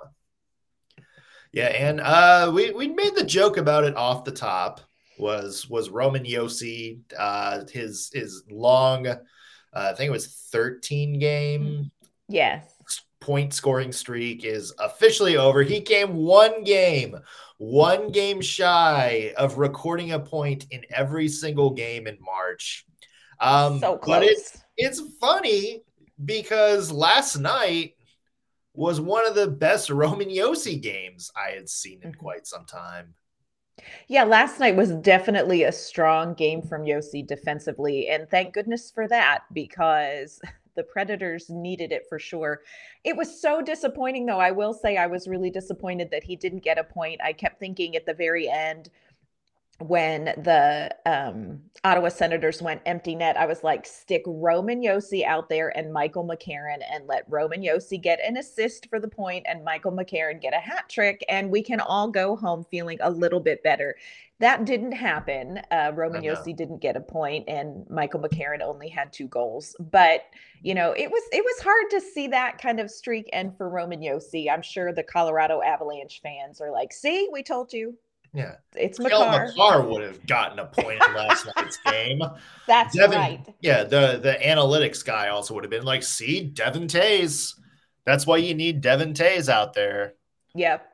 Yeah, 1.53 1.69
and 1.69 2.01
uh, 2.01 2.53
we 2.55 2.73
we 2.73 2.89
made 2.89 3.15
the 3.15 3.25
joke 3.25 3.57
about 3.57 3.85
it 3.85 3.97
off 3.97 4.25
the 4.25 4.31
top. 4.31 4.83
Was 5.19 5.69
was 5.69 5.89
Roman 5.89 6.25
Josi 6.25 7.01
uh, 7.19 7.65
his 7.73 8.11
his 8.13 8.45
long, 8.51 9.07
uh, 9.07 9.17
I 9.73 9.95
think 9.95 10.09
it 10.09 10.13
was 10.13 10.27
thirteen 10.53 11.19
game. 11.19 11.91
Yes. 12.29 12.78
Point 13.21 13.53
scoring 13.53 13.93
streak 13.93 14.45
is 14.45 14.73
officially 14.79 15.37
over. 15.37 15.63
He 15.63 15.81
came 15.81 16.15
one 16.15 16.65
game, 16.65 17.17
one 17.59 18.11
game 18.13 18.41
shy 18.41 19.33
of 19.37 19.59
recording 19.59 20.13
a 20.13 20.21
point 20.21 20.67
in 20.71 20.83
every 20.91 21.29
single 21.29 21.71
game 21.71 22.07
in 22.07 22.17
March. 22.21 22.87
Um, 23.41 23.81
so 23.81 23.97
close. 23.97 24.17
But 24.17 24.23
it's 24.25 24.63
it's 24.77 25.03
funny 25.21 25.83
because 26.25 26.93
last 26.93 27.37
night 27.37 27.95
was 28.75 29.01
one 29.01 29.27
of 29.27 29.35
the 29.35 29.49
best 29.49 29.91
Roman 29.91 30.29
Josi 30.29 30.81
games 30.81 31.31
I 31.37 31.51
had 31.51 31.69
seen 31.69 32.01
in 32.03 32.13
mm-hmm. 32.13 32.21
quite 32.21 32.47
some 32.47 32.65
time. 32.65 33.15
Yeah, 34.09 34.25
last 34.25 34.59
night 34.59 34.77
was 34.77 34.93
definitely 34.93 35.65
a 35.65 35.73
strong 35.73 36.35
game 36.35 36.63
from 36.63 36.83
Josi 36.83 37.27
defensively. 37.27 38.09
And 38.09 38.29
thank 38.29 38.53
goodness 38.53 38.91
for 38.91 39.07
that 39.09 39.43
because 39.53 40.41
the 40.79 40.85
Predators 40.85 41.51
needed 41.51 41.91
it 41.91 42.07
for 42.09 42.19
sure. 42.19 42.63
It 43.03 43.17
was 43.17 43.43
so 43.43 43.61
disappointing, 43.61 44.25
though. 44.25 44.39
I 44.39 44.53
will 44.53 44.73
say 44.73 44.97
I 44.97 45.09
was 45.09 45.27
really 45.27 45.51
disappointed 45.51 46.11
that 46.13 46.23
he 46.23 46.37
didn't 46.37 46.63
get 46.63 46.79
a 46.79 46.85
point. 46.85 47.21
I 47.23 47.33
kept 47.33 47.59
thinking 47.59 47.97
at 47.97 48.07
the 48.07 48.15
very 48.15 48.49
end, 48.49 48.91
when 49.81 50.25
the 50.25 50.93
um, 51.07 51.61
Ottawa 51.85 52.09
Senators 52.09 52.61
went 52.61 52.83
empty 52.85 53.15
net, 53.15 53.37
I 53.37 53.47
was 53.47 53.63
like, 53.63 53.87
stick 53.87 54.23
Roman 54.27 54.83
Josi 54.83 55.25
out 55.25 55.49
there 55.49 55.77
and 55.77 55.93
Michael 55.93 56.27
McCarron 56.27 56.83
and 56.93 57.07
let 57.07 57.25
Roman 57.29 57.63
Josi 57.63 58.01
get 58.01 58.19
an 58.25 58.37
assist 58.37 58.89
for 58.89 58.99
the 58.99 59.09
point 59.09 59.47
and 59.49 59.65
Michael 59.65 59.93
McCarron 59.93 60.41
get 60.41 60.53
a 60.53 60.59
hat 60.59 60.89
trick, 60.89 61.25
and 61.29 61.51
we 61.51 61.63
can 61.63 61.81
all 61.81 62.09
go 62.09 62.35
home 62.35 62.65
feeling 62.71 62.99
a 63.01 63.11
little 63.11 63.41
bit 63.41 63.63
better. 63.63 63.95
That 64.41 64.65
didn't 64.65 64.93
happen. 64.93 65.61
Uh, 65.73 65.91
Roman 65.95 66.23
Josi 66.23 66.55
didn't 66.55 66.79
get 66.79 66.97
a 66.97 67.01
point, 67.01 67.49
and 67.49 67.85
Michael 67.91 68.21
McCarron 68.21 68.63
only 68.63 68.89
had 68.89 69.13
two 69.13 69.27
goals. 69.27 69.75
But 69.81 70.23
you 70.63 70.75
know, 70.75 70.93
it 70.93 71.11
was 71.11 71.23
it 71.33 71.45
was 71.45 71.61
hard 71.61 71.91
to 71.91 72.01
see 72.01 72.29
that 72.29 72.59
kind 72.59 72.79
of 72.79 72.89
streak 72.91 73.29
end 73.33 73.57
for 73.57 73.69
Roman 73.69 74.01
Josi. 74.01 74.49
I'm 74.49 74.63
sure 74.63 74.93
the 74.93 75.03
Colorado 75.03 75.61
Avalanche 75.61 76.21
fans 76.23 76.61
are 76.61 76.71
like, 76.71 76.93
"See, 76.93 77.29
we 77.33 77.43
told 77.43 77.73
you." 77.73 77.99
Yeah. 78.33 78.57
It's 78.77 78.99
Makar. 79.01 79.53
Makar 79.57 79.83
would 79.83 80.03
have 80.03 80.25
gotten 80.27 80.59
a 80.59 80.67
point 80.67 81.03
in 81.05 81.15
last 81.15 81.47
night's 81.57 81.79
game. 81.79 82.21
That's 82.67 82.95
Devon, 82.95 83.19
right. 83.19 83.55
Yeah, 83.61 83.85
the 83.85 84.21
the 84.23 84.39
analytics 84.41 85.05
guy 85.05 85.29
also 85.29 85.55
would 85.55 85.65
have 85.65 85.71
been 85.71 85.85
like, 85.85 86.03
see, 86.03 86.45
Devon 86.45 86.87
Toews. 86.87 87.55
That's 88.05 88.27
why 88.27 88.37
you 88.39 88.55
need 88.55 88.81
Devon 88.81 89.15
Toews 89.15 89.49
out 89.49 89.75
there. 89.75 90.15
Yep. 90.55 90.87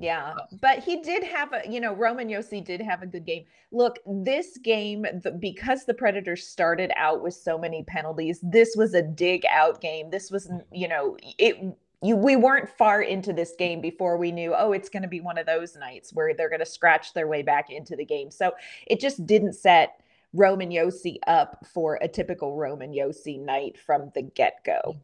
Yeah, 0.00 0.34
uh, 0.36 0.46
but 0.60 0.80
he 0.80 1.00
did 1.00 1.22
have 1.22 1.52
a, 1.52 1.62
you 1.68 1.80
know, 1.80 1.94
Roman 1.94 2.28
Josi 2.28 2.64
did 2.64 2.80
have 2.80 3.02
a 3.02 3.06
good 3.06 3.24
game. 3.24 3.44
Look, 3.70 3.98
this 4.06 4.58
game, 4.58 5.06
the, 5.22 5.30
because 5.30 5.84
the 5.84 5.94
Predators 5.94 6.46
started 6.46 6.90
out 6.96 7.22
with 7.22 7.34
so 7.34 7.56
many 7.56 7.84
penalties, 7.84 8.40
this 8.42 8.74
was 8.76 8.94
a 8.94 9.02
dig 9.02 9.44
out 9.48 9.80
game. 9.80 10.10
This 10.10 10.30
was, 10.30 10.50
you 10.72 10.88
know, 10.88 11.16
it 11.38 11.76
you 12.04 12.16
we 12.16 12.36
weren't 12.36 12.68
far 12.68 13.02
into 13.02 13.32
this 13.32 13.54
game 13.58 13.80
before 13.80 14.16
we 14.18 14.30
knew 14.30 14.54
oh 14.56 14.72
it's 14.72 14.90
going 14.90 15.02
to 15.02 15.08
be 15.08 15.20
one 15.20 15.38
of 15.38 15.46
those 15.46 15.74
nights 15.74 16.12
where 16.12 16.34
they're 16.34 16.50
going 16.50 16.60
to 16.60 16.66
scratch 16.66 17.14
their 17.14 17.26
way 17.26 17.40
back 17.42 17.70
into 17.70 17.96
the 17.96 18.04
game 18.04 18.30
so 18.30 18.52
it 18.86 19.00
just 19.00 19.24
didn't 19.26 19.54
set 19.54 20.00
roman 20.34 20.70
josi 20.70 21.16
up 21.26 21.64
for 21.72 21.98
a 22.02 22.08
typical 22.08 22.56
roman 22.56 22.92
josi 22.92 23.40
night 23.40 23.78
from 23.78 24.12
the 24.14 24.22
get-go 24.22 24.94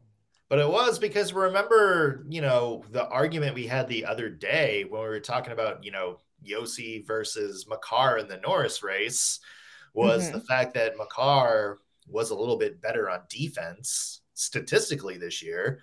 but 0.51 0.59
it 0.59 0.69
was 0.69 0.99
because 0.99 1.31
remember 1.31 2.25
you 2.29 2.41
know 2.41 2.83
the 2.91 3.07
argument 3.07 3.55
we 3.55 3.65
had 3.65 3.87
the 3.87 4.03
other 4.03 4.29
day 4.29 4.83
when 4.89 5.01
we 5.01 5.07
were 5.07 5.19
talking 5.19 5.53
about 5.53 5.81
you 5.81 5.91
know 5.91 6.19
josi 6.45 7.07
versus 7.07 7.65
makar 7.69 8.17
in 8.17 8.27
the 8.27 8.37
norris 8.37 8.83
race 8.83 9.39
was 9.93 10.25
mm-hmm. 10.25 10.37
the 10.37 10.43
fact 10.43 10.73
that 10.73 10.97
makar 10.97 11.79
was 12.09 12.31
a 12.31 12.35
little 12.35 12.57
bit 12.57 12.81
better 12.81 13.09
on 13.09 13.21
defense 13.29 14.21
statistically 14.33 15.17
this 15.17 15.41
year 15.41 15.81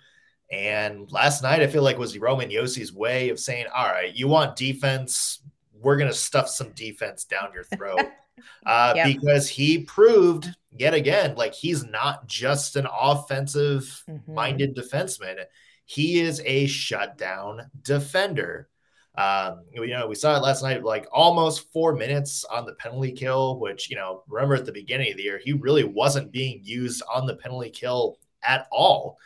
and 0.51 1.11
last 1.11 1.43
night, 1.43 1.61
I 1.61 1.67
feel 1.67 1.83
like 1.83 1.99
was 1.99 2.17
Roman 2.17 2.49
Josi's 2.49 2.91
way 2.91 3.29
of 3.29 3.39
saying, 3.39 3.67
"All 3.71 3.85
right, 3.85 4.11
you 4.15 4.27
want 4.27 4.55
defense? 4.55 5.41
We're 5.79 5.97
gonna 5.97 6.11
stuff 6.11 6.49
some 6.49 6.71
defense 6.71 7.23
down 7.23 7.53
your 7.53 7.65
throat." 7.65 7.99
uh, 8.65 8.93
yep. 8.95 9.05
Because 9.05 9.47
he 9.47 9.83
proved 9.83 10.49
yet 10.71 10.93
again, 10.93 11.35
like 11.35 11.53
he's 11.53 11.85
not 11.85 12.27
just 12.27 12.75
an 12.75 12.87
offensive-minded 12.91 14.75
mm-hmm. 14.75 14.95
defenseman; 14.95 15.43
he 15.85 16.19
is 16.19 16.41
a 16.45 16.67
shutdown 16.67 17.69
defender. 17.81 18.69
Um, 19.15 19.63
you 19.73 19.87
know, 19.87 20.07
we 20.07 20.15
saw 20.15 20.37
it 20.37 20.43
last 20.43 20.63
night, 20.63 20.83
like 20.83 21.07
almost 21.11 21.71
four 21.73 21.93
minutes 21.93 22.45
on 22.45 22.65
the 22.65 22.75
penalty 22.75 23.11
kill, 23.11 23.59
which, 23.59 23.89
you 23.89 23.97
know, 23.97 24.23
remember 24.29 24.55
at 24.55 24.65
the 24.65 24.71
beginning 24.71 25.11
of 25.11 25.17
the 25.17 25.23
year, 25.23 25.41
he 25.43 25.51
really 25.51 25.83
wasn't 25.83 26.31
being 26.31 26.61
used 26.63 27.03
on 27.13 27.25
the 27.25 27.35
penalty 27.35 27.69
kill 27.69 28.17
at 28.43 28.67
all. 28.71 29.17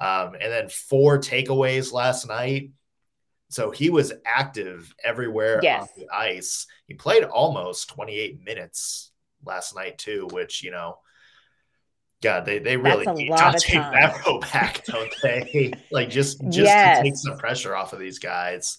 Um, 0.00 0.34
and 0.34 0.52
then 0.52 0.68
four 0.68 1.18
takeaways 1.18 1.92
last 1.92 2.28
night. 2.28 2.72
So 3.48 3.70
he 3.70 3.88
was 3.88 4.12
active 4.26 4.94
everywhere 5.02 5.60
yes. 5.62 5.82
on 5.82 5.88
the 5.96 6.14
ice. 6.14 6.66
He 6.86 6.94
played 6.94 7.24
almost 7.24 7.88
28 7.88 8.44
minutes 8.44 9.12
last 9.44 9.74
night 9.74 9.98
too, 9.98 10.28
which 10.32 10.62
you 10.62 10.70
know, 10.70 10.98
God, 12.22 12.44
they 12.44 12.58
they 12.58 12.76
really 12.76 13.06
need 13.06 13.30
to 13.30 13.54
take 13.58 13.74
that 13.74 14.24
row 14.26 14.40
back, 14.40 14.84
don't 14.86 15.14
they? 15.22 15.72
like 15.90 16.10
just 16.10 16.40
just 16.44 16.58
yes. 16.58 16.98
to 16.98 17.04
take 17.04 17.16
some 17.16 17.38
pressure 17.38 17.74
off 17.74 17.92
of 17.92 17.98
these 17.98 18.18
guys. 18.18 18.78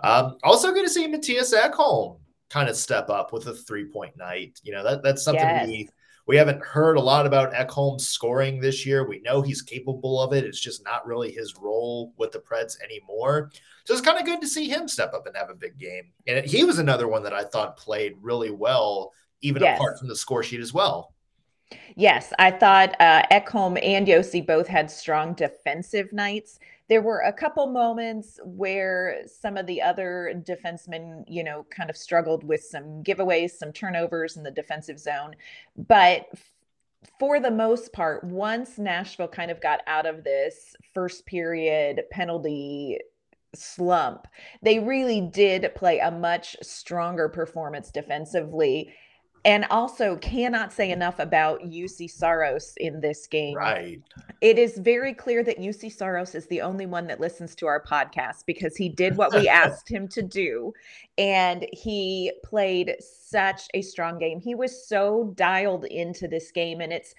Um, 0.00 0.36
also, 0.42 0.72
good 0.72 0.84
to 0.84 0.90
see 0.90 1.08
Mattias 1.08 1.54
Ekholm 1.54 2.20
kind 2.48 2.68
of 2.68 2.76
step 2.76 3.10
up 3.10 3.32
with 3.32 3.46
a 3.46 3.54
three 3.54 3.86
point 3.86 4.16
night. 4.16 4.60
You 4.62 4.72
know 4.72 4.84
that 4.84 5.02
that's 5.02 5.24
something 5.24 5.44
yes. 5.44 5.66
we 5.66 5.88
we 6.26 6.36
haven't 6.36 6.64
heard 6.64 6.96
a 6.96 7.00
lot 7.00 7.24
about 7.24 7.52
Ekholm's 7.52 8.08
scoring 8.08 8.60
this 8.60 8.84
year. 8.84 9.06
We 9.06 9.20
know 9.20 9.42
he's 9.42 9.62
capable 9.62 10.20
of 10.20 10.32
it. 10.32 10.44
It's 10.44 10.60
just 10.60 10.84
not 10.84 11.06
really 11.06 11.30
his 11.30 11.54
role 11.56 12.12
with 12.16 12.32
the 12.32 12.40
Preds 12.40 12.76
anymore. 12.82 13.50
So 13.84 13.94
it's 13.94 14.02
kind 14.02 14.18
of 14.18 14.26
good 14.26 14.40
to 14.40 14.48
see 14.48 14.68
him 14.68 14.88
step 14.88 15.14
up 15.14 15.26
and 15.26 15.36
have 15.36 15.50
a 15.50 15.54
big 15.54 15.78
game. 15.78 16.12
And 16.26 16.44
he 16.44 16.64
was 16.64 16.80
another 16.80 17.06
one 17.06 17.22
that 17.22 17.32
I 17.32 17.44
thought 17.44 17.76
played 17.76 18.14
really 18.20 18.50
well, 18.50 19.12
even 19.42 19.62
yes. 19.62 19.78
apart 19.78 19.98
from 19.98 20.08
the 20.08 20.16
score 20.16 20.42
sheet 20.42 20.60
as 20.60 20.72
well. 20.72 21.12
Yes, 21.96 22.32
I 22.38 22.52
thought 22.52 22.94
uh, 23.00 23.22
Ekholm 23.32 23.78
and 23.82 24.06
Josi 24.06 24.46
both 24.46 24.68
had 24.68 24.90
strong 24.90 25.34
defensive 25.34 26.12
nights 26.12 26.60
there 26.88 27.02
were 27.02 27.20
a 27.20 27.32
couple 27.32 27.66
moments 27.66 28.38
where 28.44 29.22
some 29.26 29.56
of 29.56 29.66
the 29.66 29.82
other 29.82 30.32
defensemen, 30.46 31.24
you 31.26 31.42
know, 31.42 31.66
kind 31.70 31.90
of 31.90 31.96
struggled 31.96 32.44
with 32.44 32.62
some 32.62 33.02
giveaways, 33.02 33.50
some 33.50 33.72
turnovers 33.72 34.36
in 34.36 34.44
the 34.44 34.50
defensive 34.50 34.98
zone. 34.98 35.34
But 35.76 36.26
for 37.18 37.40
the 37.40 37.50
most 37.50 37.92
part, 37.92 38.22
once 38.22 38.78
Nashville 38.78 39.28
kind 39.28 39.50
of 39.50 39.60
got 39.60 39.80
out 39.86 40.06
of 40.06 40.22
this 40.22 40.76
first 40.94 41.26
period 41.26 42.02
penalty 42.12 42.98
slump, 43.54 44.28
they 44.62 44.78
really 44.78 45.20
did 45.20 45.74
play 45.74 45.98
a 45.98 46.10
much 46.10 46.56
stronger 46.62 47.28
performance 47.28 47.90
defensively 47.90 48.94
and 49.46 49.64
also 49.70 50.16
cannot 50.16 50.72
say 50.72 50.90
enough 50.90 51.20
about 51.20 51.62
Juuse 51.62 52.10
Saros 52.10 52.74
in 52.78 53.00
this 53.00 53.28
game. 53.28 53.56
Right. 53.56 54.02
It 54.40 54.58
is 54.58 54.76
very 54.76 55.14
clear 55.14 55.44
that 55.44 55.58
Juuse 55.58 55.92
Saros 55.92 56.34
is 56.34 56.48
the 56.48 56.60
only 56.60 56.84
one 56.84 57.06
that 57.06 57.20
listens 57.20 57.54
to 57.56 57.66
our 57.66 57.80
podcast 57.80 58.44
because 58.44 58.76
he 58.76 58.88
did 58.88 59.16
what 59.16 59.32
we 59.32 59.48
asked 59.64 59.88
him 59.88 60.08
to 60.08 60.22
do 60.22 60.72
and 61.16 61.64
he 61.72 62.32
played 62.44 62.96
such 62.98 63.68
a 63.72 63.82
strong 63.82 64.18
game. 64.18 64.40
He 64.40 64.56
was 64.56 64.88
so 64.88 65.32
dialed 65.36 65.84
into 65.84 66.26
this 66.26 66.50
game 66.50 66.80
and 66.80 66.92
it's 66.92 67.14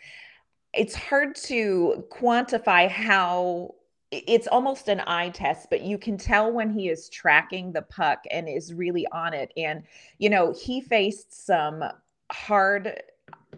it's 0.74 0.96
hard 0.96 1.34
to 1.34 2.05
quantify 2.12 2.89
how 2.89 3.74
it's 4.12 4.48
almost 4.48 4.89
an 4.89 5.01
eye 5.07 5.29
test, 5.29 5.67
but 5.69 5.81
you 5.81 5.98
can 5.98 6.17
tell 6.17 6.51
when 6.51 6.69
he 6.69 6.89
is 6.89 7.10
tracking 7.10 7.72
the 7.72 7.81
puck 7.81 8.19
and 8.31 8.48
is 8.48 8.74
really 8.74 9.05
on 9.12 9.34
it. 9.34 9.51
And, 9.57 9.84
you 10.17 10.29
know, 10.29 10.53
he 10.53 10.79
faced 10.79 11.46
some 11.46 11.84
hard 12.31 13.01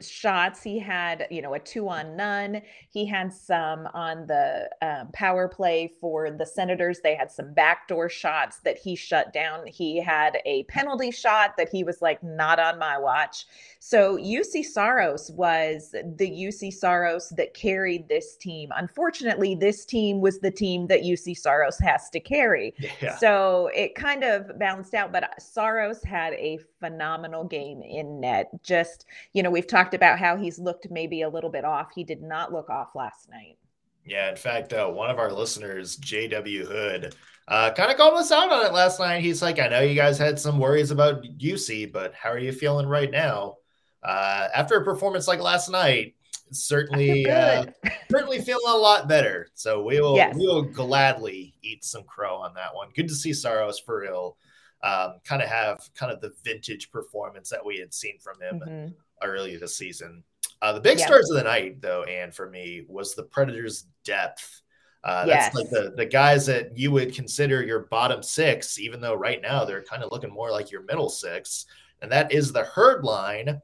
shots. 0.02 0.64
He 0.64 0.80
had, 0.80 1.28
you 1.30 1.42
know, 1.42 1.54
a 1.54 1.60
two 1.60 1.90
on 1.90 2.16
none. 2.16 2.62
He 2.90 3.06
had 3.06 3.34
some 3.34 3.88
on 3.94 4.28
the 4.28 4.70
um, 4.82 5.10
power 5.14 5.48
play 5.48 5.92
for 6.00 6.32
the 6.32 6.46
Senators. 6.46 7.00
They 7.02 7.16
had 7.16 7.32
some 7.32 7.54
backdoor 7.54 8.10
shots 8.10 8.60
that 8.60 8.78
he 8.78 8.96
shut 8.96 9.34
down. 9.34 9.68
He 9.68 10.02
had 10.02 10.38
a 10.46 10.64
penalty 10.64 11.12
shot 11.12 11.56
that 11.58 11.70
he 11.70 11.84
was 11.84 12.02
like, 12.02 12.24
not 12.24 12.60
on 12.60 12.80
my 12.80 12.98
watch. 12.98 13.46
So 13.82 14.18
Juuse 14.18 14.66
Saros 14.66 15.32
was 15.32 15.92
the 15.92 16.30
Juuse 16.30 16.74
Saros 16.74 17.30
that 17.30 17.54
carried 17.54 18.10
this 18.10 18.36
team. 18.36 18.70
Unfortunately, 18.76 19.56
this 19.56 19.86
team 19.86 20.20
was 20.20 20.40
the 20.40 20.52
team 20.52 20.86
that 20.88 21.02
Juuse 21.02 21.38
Saros 21.38 21.80
has 21.80 22.10
to 22.12 22.20
carry. 22.20 22.74
Yeah. 23.02 23.16
So 23.16 23.70
it 23.74 23.96
kind 23.96 24.24
of 24.26 24.60
balanced 24.60 24.94
out, 24.94 25.14
but 25.14 25.42
Saros 25.42 26.04
had 26.04 26.34
a 26.34 26.60
phenomenal 26.82 27.46
game 27.46 27.82
in 27.82 28.20
net. 28.20 28.50
Just, 28.62 29.06
you 29.32 29.42
know, 29.42 29.50
we've 29.50 29.68
talked 29.68 29.94
about 29.94 30.20
how 30.20 30.36
he's 30.36 30.60
looked 30.60 30.90
maybe 30.92 31.22
a 31.22 31.30
little 31.30 31.50
bit 31.50 31.64
off. 31.64 31.92
He 31.96 32.04
did 32.04 32.22
not 32.22 32.52
look 32.52 32.70
off 32.70 32.90
last 32.96 33.30
night. 33.30 33.58
Yeah, 34.06 34.32
in 34.32 34.36
fact, 34.36 34.74
uh, 34.74 34.88
one 34.88 35.10
of 35.10 35.20
our 35.20 35.32
listeners, 35.32 35.96
JW 35.98 36.68
Hood, 36.68 37.16
uh, 37.48 37.72
kind 37.72 37.92
of 37.92 37.96
called 37.98 38.16
us 38.16 38.32
out 38.32 38.52
on 38.52 38.66
it 38.66 38.74
last 38.74 39.00
night. 39.00 39.22
He's 39.22 39.42
like, 39.42 39.60
I 39.60 39.68
know 39.68 39.82
you 39.82 39.96
guys 39.96 40.18
had 40.18 40.40
some 40.40 40.60
worries 40.60 40.92
about 40.92 41.24
Juuse, 41.38 41.92
but 41.92 42.14
how 42.14 42.30
are 42.30 42.40
you 42.40 42.52
feeling 42.52 42.88
right 42.88 43.10
now? 43.10 43.56
Uh, 44.04 44.48
after 44.54 44.78
a 44.78 44.84
performance 44.84 45.28
like 45.28 45.40
last 45.40 45.70
night, 45.70 46.16
certainly 46.52 47.30
uh, 47.30 47.66
certainly 48.12 48.40
feeling 48.40 48.64
a 48.68 48.78
lot 48.78 49.08
better. 49.08 49.48
So 49.54 49.84
we 49.84 50.00
will 50.00 50.16
yes. 50.16 50.36
we 50.36 50.48
will 50.48 50.64
gladly 50.64 51.54
eat 51.62 51.84
some 51.84 52.04
crow 52.04 52.38
on 52.38 52.54
that 52.56 52.74
one. 52.74 52.90
Good 52.96 53.08
to 53.10 53.16
see 53.16 53.34
Saros 53.34 53.80
for 53.80 54.02
real 54.02 54.38
um, 54.82 55.16
kind 55.26 55.42
of 55.42 55.50
have 55.50 55.90
kind 55.96 56.12
of 56.12 56.22
the 56.22 56.34
vintage 56.44 56.92
performance 56.92 57.50
that 57.50 57.66
we 57.66 57.78
had 57.78 57.94
seen 57.94 58.18
from 58.20 58.40
him 58.42 58.60
mm-hmm. 58.60 58.94
early 59.28 59.58
this 59.58 59.78
season. 59.78 60.24
Uh, 60.62 60.74
the 60.74 60.82
big 60.82 61.00
stars 61.00 61.30
of 61.30 61.38
the 61.38 61.44
night, 61.44 61.82
though, 61.82 62.04
and 62.04 62.34
for 62.34 62.50
me, 62.50 62.84
was 62.88 63.16
the 63.16 63.24
Predators' 63.24 63.86
depth. 64.04 64.62
Uh, 65.04 65.24
yes. 65.26 65.46
That's 65.46 65.56
like 65.56 65.70
the, 65.70 65.94
the 65.96 66.06
guys 66.06 66.46
that 66.48 66.78
you 66.78 66.92
would 66.92 67.16
consider 67.16 67.64
your 67.64 67.88
bottom 67.88 68.22
six, 68.22 68.78
even 68.78 69.00
though 69.00 69.16
right 69.16 69.42
now 69.42 69.64
they're 69.64 69.84
kind 69.84 70.04
of 70.04 70.12
looking 70.12 70.34
more 70.34 70.52
like 70.52 70.72
your 70.72 70.84
middle 70.84 71.10
six. 71.10 71.66
And 72.02 72.12
that 72.12 72.34
is 72.34 72.52
the 72.52 72.64
herd 72.64 73.04
line, 73.04 73.62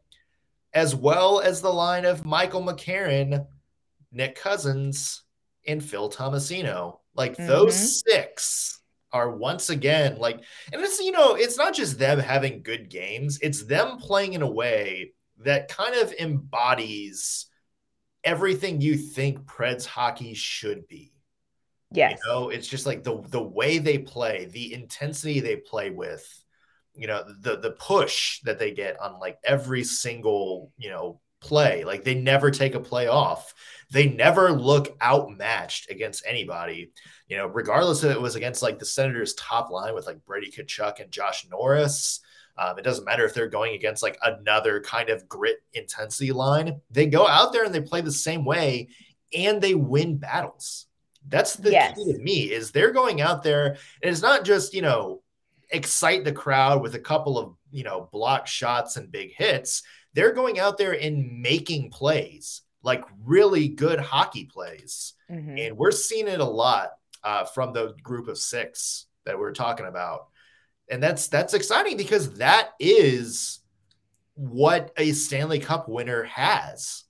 as 0.75 0.93
well 0.93 1.39
as 1.39 1.61
the 1.61 1.73
line 1.73 2.05
of 2.05 2.25
Michael 2.25 2.61
McCarron, 2.61 3.47
Nick 4.11 4.35
Cousins, 4.35 5.23
and 5.65 5.83
Phil 5.83 6.11
Tomasino. 6.11 6.99
Like 7.15 7.33
mm-hmm. 7.33 7.47
those 7.47 8.03
six 8.05 8.81
are 9.11 9.31
once 9.31 9.69
again 9.69 10.17
like, 10.19 10.43
and 10.73 10.81
it's, 10.81 10.99
you 10.99 11.11
know, 11.11 11.35
it's 11.35 11.57
not 11.57 11.73
just 11.73 11.97
them 11.97 12.19
having 12.19 12.61
good 12.61 12.89
games, 12.89 13.39
it's 13.41 13.63
them 13.63 13.97
playing 13.97 14.33
in 14.33 14.41
a 14.41 14.51
way 14.51 15.13
that 15.39 15.69
kind 15.69 15.95
of 15.95 16.13
embodies 16.13 17.47
everything 18.23 18.81
you 18.81 18.97
think 18.97 19.39
Preds 19.45 19.85
hockey 19.85 20.33
should 20.33 20.87
be. 20.87 21.13
Yes. 21.91 22.19
You 22.25 22.29
know, 22.29 22.49
it's 22.49 22.67
just 22.67 22.85
like 22.85 23.03
the 23.03 23.21
the 23.29 23.41
way 23.41 23.77
they 23.77 23.97
play, 23.97 24.45
the 24.51 24.73
intensity 24.73 25.39
they 25.39 25.55
play 25.55 25.91
with, 25.91 26.27
you 26.95 27.07
know, 27.07 27.23
the 27.41 27.57
the 27.57 27.71
push 27.71 28.41
that 28.41 28.59
they 28.59 28.71
get 28.71 28.99
on 28.99 29.19
like 29.19 29.37
every 29.43 29.83
single, 29.83 30.71
you 30.77 30.89
know, 30.89 31.19
play. 31.41 31.83
Like 31.83 32.03
they 32.03 32.15
never 32.15 32.51
take 32.51 32.75
a 32.75 32.79
play 32.79 33.07
off. 33.07 33.53
They 33.91 34.07
never 34.07 34.51
look 34.51 34.97
outmatched 35.01 35.89
against 35.91 36.25
anybody. 36.25 36.91
You 37.27 37.37
know, 37.37 37.47
regardless 37.47 38.03
if 38.03 38.11
it 38.11 38.21
was 38.21 38.35
against 38.35 38.63
like 38.63 38.79
the 38.79 38.85
Senators' 38.85 39.35
top 39.35 39.69
line 39.69 39.93
with 39.93 40.07
like 40.07 40.25
Brady 40.25 40.51
Tkachuk 40.51 40.99
and 40.99 41.11
Josh 41.11 41.45
Norris, 41.49 42.19
um, 42.57 42.79
it 42.79 42.83
doesn't 42.83 43.05
matter 43.05 43.25
if 43.25 43.33
they're 43.33 43.47
going 43.47 43.75
against 43.75 44.01
like 44.01 44.17
another 44.23 44.81
kind 44.81 45.09
of 45.09 45.27
grit 45.27 45.57
intensity 45.73 46.31
line. 46.31 46.81
They 46.89 47.05
go 47.05 47.27
out 47.27 47.51
there 47.51 47.63
and 47.63 47.73
they 47.73 47.81
play 47.81 48.01
the 48.01 48.11
same 48.11 48.45
way 48.45 48.89
and 49.33 49.61
they 49.61 49.75
win 49.75 50.17
battles. 50.17 50.87
That's 51.27 51.55
the 51.55 51.71
yes. 51.71 51.97
key 51.97 52.13
to 52.13 52.19
me 52.19 52.51
is 52.51 52.71
they're 52.71 52.91
going 52.91 53.19
out 53.19 53.43
there 53.43 53.65
and 54.01 54.11
it's 54.11 54.21
not 54.21 54.45
just, 54.45 54.73
you 54.73 54.81
know, 54.81 55.21
excite 55.69 56.23
the 56.23 56.31
crowd 56.31 56.81
with 56.81 56.95
a 56.95 56.99
couple 56.99 57.37
of, 57.37 57.55
you 57.71 57.83
know, 57.83 58.09
block 58.11 58.47
shots 58.47 58.97
and 58.97 59.11
big 59.11 59.33
hits. 59.33 59.83
They're 60.13 60.33
going 60.33 60.59
out 60.59 60.77
there 60.77 60.93
and 60.93 61.41
making 61.41 61.89
plays, 61.91 62.61
like 62.83 63.03
really 63.23 63.67
good 63.67 63.99
hockey 63.99 64.45
plays. 64.45 65.13
Mm-hmm. 65.29 65.57
And 65.57 65.77
we're 65.77 65.91
seeing 65.91 66.27
it 66.27 66.39
a 66.39 66.45
lot 66.45 66.91
uh, 67.23 67.45
from 67.45 67.73
the 67.73 67.95
group 68.01 68.27
of 68.27 68.37
six 68.37 69.07
that 69.25 69.37
we're 69.37 69.53
talking 69.53 69.87
about 69.87 70.27
and 70.89 71.01
that's 71.01 71.27
that's 71.27 71.53
exciting 71.53 71.97
because 71.97 72.37
that 72.37 72.71
is 72.79 73.59
what 74.35 74.91
a 74.97 75.11
Stanley 75.13 75.59
Cup 75.59 75.87
winner 75.87 76.23
has. 76.23 77.03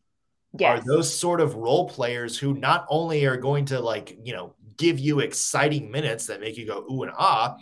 Yes. 0.57 0.79
Are 0.79 0.85
those 0.85 1.13
sort 1.13 1.41
of 1.41 1.55
role 1.55 1.89
players 1.89 2.37
who 2.37 2.53
not 2.53 2.85
only 2.89 3.25
are 3.25 3.35
going 3.35 3.65
to 3.65 3.79
like, 3.79 4.17
you 4.23 4.33
know, 4.33 4.53
give 4.77 4.99
you 4.99 5.19
exciting 5.19 5.91
minutes 5.91 6.27
that 6.27 6.39
make 6.39 6.57
you 6.57 6.65
go 6.65 6.85
ooh 6.89 7.03
and 7.03 7.11
ah, 7.17 7.57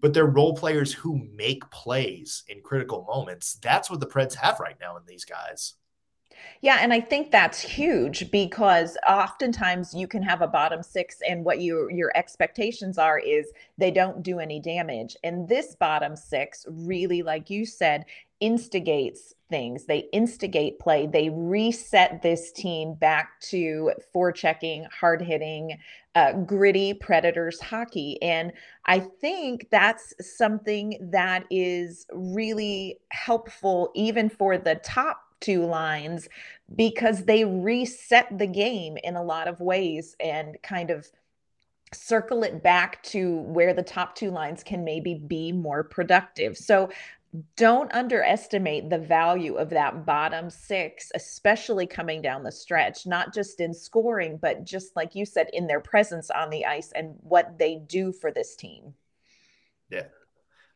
but 0.00 0.12
they're 0.12 0.26
role 0.26 0.54
players 0.54 0.92
who 0.92 1.26
make 1.34 1.68
plays 1.70 2.44
in 2.48 2.60
critical 2.60 3.04
moments. 3.08 3.58
That's 3.62 3.90
what 3.90 4.00
the 4.00 4.06
Preds 4.06 4.34
have 4.34 4.60
right 4.60 4.76
now 4.80 4.96
in 4.96 5.02
these 5.06 5.24
guys. 5.24 5.74
Yeah, 6.60 6.78
and 6.80 6.92
I 6.92 7.00
think 7.00 7.30
that's 7.30 7.60
huge 7.60 8.30
because 8.30 8.96
oftentimes 9.08 9.94
you 9.94 10.08
can 10.08 10.22
have 10.22 10.42
a 10.42 10.46
bottom 10.46 10.82
six, 10.82 11.20
and 11.28 11.44
what 11.44 11.60
you, 11.60 11.88
your 11.90 12.10
expectations 12.14 12.98
are 12.98 13.18
is 13.18 13.52
they 13.78 13.90
don't 13.90 14.22
do 14.22 14.38
any 14.38 14.60
damage. 14.60 15.16
And 15.22 15.48
this 15.48 15.76
bottom 15.76 16.16
six 16.16 16.66
really, 16.68 17.22
like 17.22 17.50
you 17.50 17.66
said, 17.66 18.04
instigates 18.40 19.34
things. 19.48 19.86
They 19.86 20.08
instigate 20.12 20.78
play. 20.78 21.06
They 21.06 21.30
reset 21.30 22.20
this 22.22 22.52
team 22.52 22.94
back 22.94 23.40
to 23.42 23.92
forechecking, 24.14 24.90
hard 24.92 25.22
hitting, 25.22 25.78
uh, 26.14 26.32
gritty 26.32 26.94
Predators 26.94 27.60
hockey. 27.60 28.20
And 28.22 28.52
I 28.86 29.00
think 29.00 29.68
that's 29.70 30.14
something 30.20 30.98
that 31.12 31.44
is 31.50 32.06
really 32.12 32.98
helpful, 33.10 33.90
even 33.94 34.28
for 34.28 34.58
the 34.58 34.76
top 34.76 35.20
two 35.40 35.64
lines 35.64 36.28
because 36.74 37.24
they 37.24 37.44
reset 37.44 38.38
the 38.38 38.46
game 38.46 38.96
in 39.02 39.16
a 39.16 39.22
lot 39.22 39.48
of 39.48 39.60
ways 39.60 40.16
and 40.20 40.56
kind 40.62 40.90
of 40.90 41.06
circle 41.92 42.42
it 42.42 42.62
back 42.62 43.02
to 43.04 43.36
where 43.36 43.72
the 43.72 43.82
top 43.82 44.14
two 44.14 44.30
lines 44.30 44.62
can 44.62 44.84
maybe 44.84 45.14
be 45.14 45.52
more 45.52 45.84
productive. 45.84 46.56
So 46.56 46.90
don't 47.56 47.92
underestimate 47.92 48.88
the 48.88 48.98
value 48.98 49.56
of 49.56 49.70
that 49.70 50.06
bottom 50.06 50.48
six, 50.50 51.10
especially 51.14 51.86
coming 51.86 52.22
down 52.22 52.42
the 52.42 52.52
stretch, 52.52 53.06
not 53.06 53.34
just 53.34 53.60
in 53.60 53.74
scoring, 53.74 54.38
but 54.40 54.64
just 54.64 54.96
like 54.96 55.14
you 55.14 55.26
said, 55.26 55.50
in 55.52 55.66
their 55.66 55.80
presence 55.80 56.30
on 56.30 56.50
the 56.50 56.64
ice 56.64 56.92
and 56.92 57.14
what 57.20 57.58
they 57.58 57.76
do 57.86 58.12
for 58.12 58.30
this 58.30 58.56
team. 58.56 58.94
Yeah. 59.90 60.06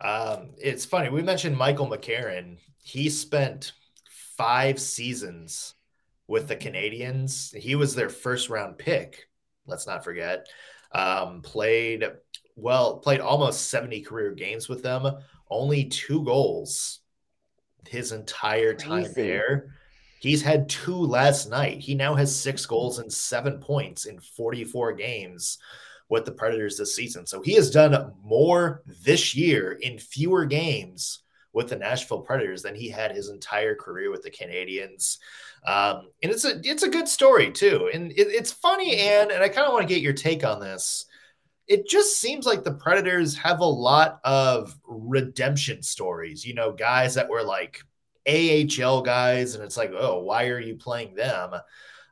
Um, 0.01 0.51
it's 0.59 0.85
funny. 0.85 1.09
We 1.09 1.23
mentioned 1.23 1.57
Michael 1.57 1.89
McCarron. 1.89 2.59
He 2.83 3.09
spent 3.09 3.73
five 4.41 4.81
seasons 4.81 5.75
with 6.27 6.49
the 6.49 6.57
Canadiens. 6.57 7.55
He 7.55 7.75
was 7.75 7.95
their 7.95 8.09
first 8.09 8.49
round 8.49 8.79
pick. 8.79 9.29
Let's 9.67 9.87
not 9.87 10.03
forget. 10.03 10.47
Um, 10.93 11.43
played 11.43 12.11
well, 12.57 12.99
played 12.99 13.21
almost 13.21 13.69
70 13.69 14.01
career 14.01 14.33
games 14.33 14.67
with 14.67 14.83
them, 14.83 15.07
only 15.51 15.85
two 15.85 16.25
goals 16.25 17.01
his 17.87 18.13
entire 18.13 18.73
time 18.73 19.05
Crazy. 19.05 19.23
there. 19.23 19.75
He's 20.21 20.41
had 20.41 20.71
two 20.71 20.97
last 20.97 21.51
night. 21.51 21.81
He 21.81 21.95
now 21.95 22.15
has 22.15 22.35
six 22.35 22.65
goals 22.65 22.99
and 22.99 23.13
seven 23.13 23.59
points 23.59 24.07
in 24.07 24.21
44 24.21 24.95
games 24.95 25.59
with 26.09 26.25
the 26.25 26.33
Predators 26.33 26.79
this 26.79 26.97
season. 26.97 27.27
So 27.27 27.43
he 27.43 27.55
has 27.55 27.71
done 27.71 28.15
more 28.23 28.83
this 29.05 29.35
year 29.35 29.73
in 29.73 29.99
fewer 29.99 30.47
games 30.47 31.25
with 31.53 31.69
the 31.69 31.77
Nashville 31.77 32.21
Predators 32.21 32.63
than 32.63 32.75
he 32.75 32.89
had 32.89 33.13
his 33.13 33.29
entire 33.29 33.75
career 33.75 34.11
with 34.11 34.23
the 34.23 34.31
Canadiens. 34.31 35.19
Um, 35.67 36.11
and 36.23 36.33
it's 36.33 36.45
a 36.45 36.61
it's 36.65 36.85
a 36.85 36.89
good 36.89 37.09
story 37.09 37.51
too, 37.51 37.91
and 37.93 38.13
it, 38.13 38.29
it's 38.29 38.53
funny, 38.53 38.97
and 38.97 39.31
and 39.31 39.43
I 39.43 39.49
kind 39.49 39.67
of 39.67 39.73
want 39.73 39.87
to 39.87 39.95
get 39.95 40.03
your 40.03 40.13
take 40.13 40.45
on 40.45 40.61
this. 40.61 41.07
It 41.67 41.87
just 41.87 42.19
seems 42.19 42.47
like 42.47 42.65
the 42.65 42.73
Predators 42.73 43.37
have 43.37 43.61
a 43.61 43.65
lot 43.65 44.21
of 44.25 44.77
redemption 44.87 45.83
stories. 45.83 46.45
You 46.45 46.55
know, 46.55 46.73
guys 46.73 47.15
that 47.15 47.29
were 47.29 47.43
like 47.43 47.83
AHL 48.27 49.03
guys, 49.03 49.55
and 49.55 49.63
it's 49.65 49.77
like, 49.77 49.93
oh, 49.97 50.23
why 50.23 50.47
are 50.47 50.61
you 50.61 50.77
playing 50.77 51.15
them? 51.15 51.51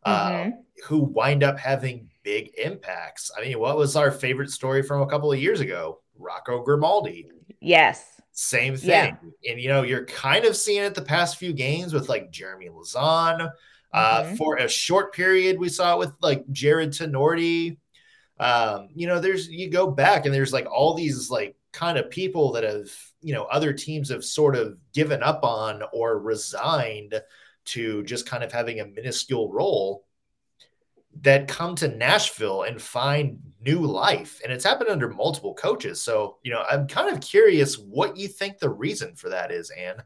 Uh, 0.04 0.30
mm-hmm. 0.30 0.48
Uh, 0.50 0.52
who 0.86 0.98
wind 0.98 1.42
up 1.42 1.58
having 1.58 2.08
big 2.22 2.50
impacts. 2.62 3.30
I 3.36 3.40
mean, 3.40 3.58
what 3.58 3.76
was 3.76 3.96
our 3.96 4.10
favorite 4.10 4.50
story 4.50 4.82
from 4.82 5.00
a 5.00 5.06
couple 5.06 5.32
of 5.32 5.40
years 5.40 5.60
ago? 5.60 6.00
Rocco 6.18 6.62
Grimaldi. 6.62 7.28
Yes 7.60 8.17
same 8.40 8.76
thing. 8.76 8.88
Yeah. 8.88 9.50
And 9.50 9.60
you 9.60 9.66
know, 9.66 9.82
you're 9.82 10.04
kind 10.04 10.44
of 10.44 10.56
seeing 10.56 10.84
it 10.84 10.94
the 10.94 11.02
past 11.02 11.38
few 11.38 11.52
games 11.52 11.92
with 11.92 12.08
like 12.08 12.30
Jeremy 12.30 12.68
Lauzon. 12.68 13.50
Uh, 13.92 14.22
mm-hmm. 14.22 14.36
For 14.36 14.58
a 14.58 14.68
short 14.68 15.12
period, 15.12 15.58
we 15.58 15.68
saw 15.68 15.94
it 15.94 15.98
with 15.98 16.12
like 16.22 16.48
Jarred 16.52 16.90
Tinordi. 16.90 17.78
Um, 18.38 18.90
you 18.94 19.08
know, 19.08 19.18
there's 19.18 19.48
you 19.48 19.68
go 19.70 19.90
back 19.90 20.24
and 20.24 20.32
there's 20.32 20.52
like 20.52 20.70
all 20.70 20.94
these 20.94 21.30
like 21.30 21.56
kind 21.72 21.98
of 21.98 22.10
people 22.10 22.52
that 22.52 22.62
have 22.62 22.88
you 23.20 23.34
know 23.34 23.42
other 23.46 23.72
teams 23.72 24.08
have 24.10 24.24
sort 24.24 24.54
of 24.54 24.78
given 24.92 25.20
up 25.20 25.40
on 25.42 25.82
or 25.92 26.20
resigned 26.20 27.20
to 27.64 28.04
just 28.04 28.24
kind 28.24 28.44
of 28.44 28.52
having 28.52 28.78
a 28.78 28.86
minuscule 28.86 29.52
role 29.52 30.04
that 31.22 31.48
come 31.48 31.74
to 31.76 31.88
Nashville 31.88 32.62
and 32.62 32.80
find 32.80 33.38
new 33.60 33.80
life. 33.80 34.40
And 34.44 34.52
it's 34.52 34.64
happened 34.64 34.90
under 34.90 35.08
multiple 35.08 35.54
coaches. 35.54 36.00
So, 36.00 36.38
you 36.42 36.52
know, 36.52 36.64
I'm 36.70 36.86
kind 36.86 37.12
of 37.12 37.20
curious 37.20 37.76
what 37.76 38.16
you 38.16 38.28
think 38.28 38.58
the 38.58 38.70
reason 38.70 39.14
for 39.16 39.28
that 39.28 39.50
is, 39.50 39.70
Anne. 39.70 40.02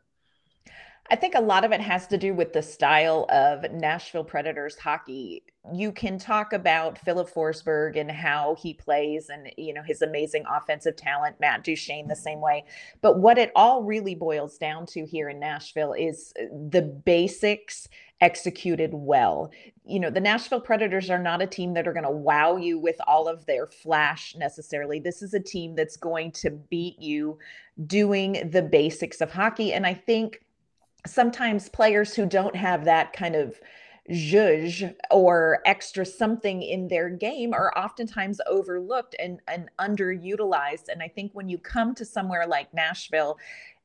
I 1.13 1.17
think 1.17 1.35
a 1.35 1.41
lot 1.43 1.63
of 1.63 1.73
it 1.73 1.81
has 1.83 2.07
to 2.07 2.17
do 2.17 2.33
with 2.33 2.55
the 2.55 2.63
style 2.63 3.27
of 3.29 3.71
Nashville 3.71 4.25
Predators 4.25 4.79
hockey. 4.79 5.43
You 5.75 5.93
can 5.93 6.19
talk 6.19 6.55
about 6.55 6.97
Filip 6.97 7.29
Forsberg 7.29 8.01
and 8.01 8.11
how 8.11 8.57
he 8.59 8.73
plays 8.73 9.29
and 9.29 9.53
you 9.59 9.75
know 9.75 9.83
his 9.83 10.01
amazing 10.01 10.45
offensive 10.51 10.97
talent, 10.97 11.37
Matt 11.39 11.65
Duchene 11.65 12.09
the 12.09 12.17
same 12.17 12.41
way. 12.41 12.65
But 13.03 13.19
what 13.19 13.37
it 13.37 13.53
all 13.55 13.83
really 13.83 14.15
boils 14.15 14.57
down 14.57 14.87
to 14.87 15.05
here 15.05 15.29
in 15.29 15.39
Nashville 15.39 15.93
is 15.93 16.33
uh, 16.41 16.45
the 16.71 16.81
basics 16.81 17.91
executed 18.23 18.93
well. 18.95 19.51
You 19.85 20.01
know, 20.01 20.09
the 20.09 20.19
Nashville 20.19 20.63
Predators 20.63 21.11
are 21.11 21.19
not 21.19 21.43
a 21.43 21.47
team 21.47 21.75
that 21.75 21.87
are 21.87 21.93
going 21.93 22.05
to 22.05 22.11
wow 22.11 22.57
you 22.57 22.79
with 22.79 22.97
all 23.07 23.29
of 23.29 23.45
their 23.45 23.67
flash 23.67 24.35
necessarily. 24.39 24.99
This 24.99 25.21
is 25.21 25.35
a 25.35 25.41
team 25.41 25.75
that's 25.75 25.99
going 25.99 26.33
to 26.33 26.53
beat 26.53 26.99
you 26.99 27.39
doing 27.87 28.49
the 28.51 28.63
basics 28.63 29.21
of 29.21 29.31
hockey 29.31 29.75
and 29.75 29.87
I 29.87 29.93
think 29.93 30.41
sometimes 31.07 31.69
players 31.69 32.15
who 32.15 32.27
don't 32.27 32.57
have 32.57 32.85
that 32.85 33.13
kind 33.13 33.35
of 33.35 33.61
zhuzh 34.11 34.95
or 35.11 35.61
extra 35.65 36.05
something 36.05 36.63
in 36.63 36.89
their 36.89 37.09
game 37.09 37.53
are 37.53 37.77
oftentimes 37.79 38.41
overlooked 38.47 39.15
and, 39.19 39.41
and 39.47 39.69
underutilized. 39.79 40.89
And 40.89 41.03
I 41.03 41.09
think 41.09 41.33
when 41.35 41.49
you 41.49 41.59
come 41.59 41.95
to 41.95 42.05
somewhere 42.05 42.47
like 42.47 42.73
Nashville, 42.75 43.39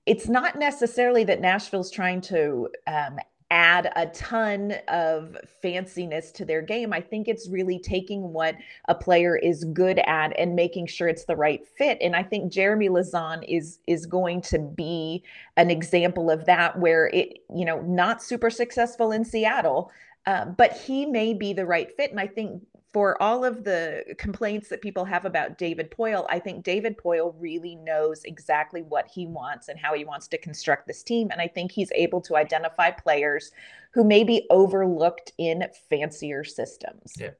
it's 0.05 0.27
not 0.27 0.57
necessarily 0.57 1.23
that 1.25 1.41
Nashville's 1.41 1.91
trying 1.91 2.21
to 2.21 2.69
um, 2.87 3.19
add 3.49 3.91
a 3.95 4.07
ton 4.07 4.73
of 4.89 5.37
fanciness 5.63 6.33
to 6.33 6.43
their 6.43 6.61
game. 6.61 6.91
I 6.91 6.99
think 6.99 7.27
it's 7.27 7.49
really 7.49 7.79
taking 7.79 8.33
what 8.33 8.55
a 8.89 8.95
player 8.95 9.37
is 9.37 9.63
good 9.65 9.99
at 9.99 10.37
and 10.37 10.55
making 10.55 10.87
sure 10.87 11.07
it's 11.07 11.25
the 11.25 11.35
right 11.35 11.65
fit. 11.77 11.97
And 12.01 12.15
I 12.15 12.23
think 12.23 12.51
Jeremy 12.51 12.89
Lauzon 12.89 13.45
is 13.47 13.79
is 13.87 14.05
going 14.05 14.41
to 14.41 14.59
be 14.59 15.23
an 15.55 15.71
example 15.71 16.29
of 16.29 16.45
that 16.45 16.77
where 16.77 17.07
it, 17.07 17.39
you 17.55 17.63
know, 17.63 17.81
not 17.81 18.21
super 18.21 18.49
successful 18.49 19.11
in 19.11 19.23
Seattle, 19.23 19.91
uh, 20.25 20.45
but 20.45 20.73
he 20.73 21.05
may 21.05 21.33
be 21.33 21.53
the 21.53 21.65
right 21.65 21.89
fit. 21.95 22.11
And 22.11 22.19
I 22.19 22.27
think 22.27 22.63
for 22.97 23.21
all 23.21 23.45
of 23.45 23.63
the 23.63 24.15
complaints 24.17 24.69
that 24.69 24.81
people 24.81 25.05
have 25.05 25.23
about 25.23 25.59
David 25.59 25.91
Poile, 25.91 26.25
I 26.31 26.39
think 26.39 26.63
David 26.63 26.97
Poile 26.97 27.35
really 27.37 27.75
knows 27.75 28.23
exactly 28.23 28.81
what 28.81 29.05
he 29.05 29.27
wants 29.27 29.67
and 29.67 29.77
how 29.77 29.93
he 29.93 30.03
wants 30.03 30.27
to 30.29 30.37
construct 30.39 30.87
this 30.87 31.03
team. 31.03 31.29
And 31.29 31.39
I 31.39 31.47
think 31.47 31.71
he's 31.71 31.91
able 31.93 32.21
to 32.21 32.35
identify 32.35 32.89
players 32.89 33.51
who 33.91 34.03
may 34.03 34.23
be 34.23 34.47
overlooked 34.49 35.31
in 35.37 35.63
fancier 35.91 36.43
systems. 36.43 37.13
Yeah. 37.19 37.33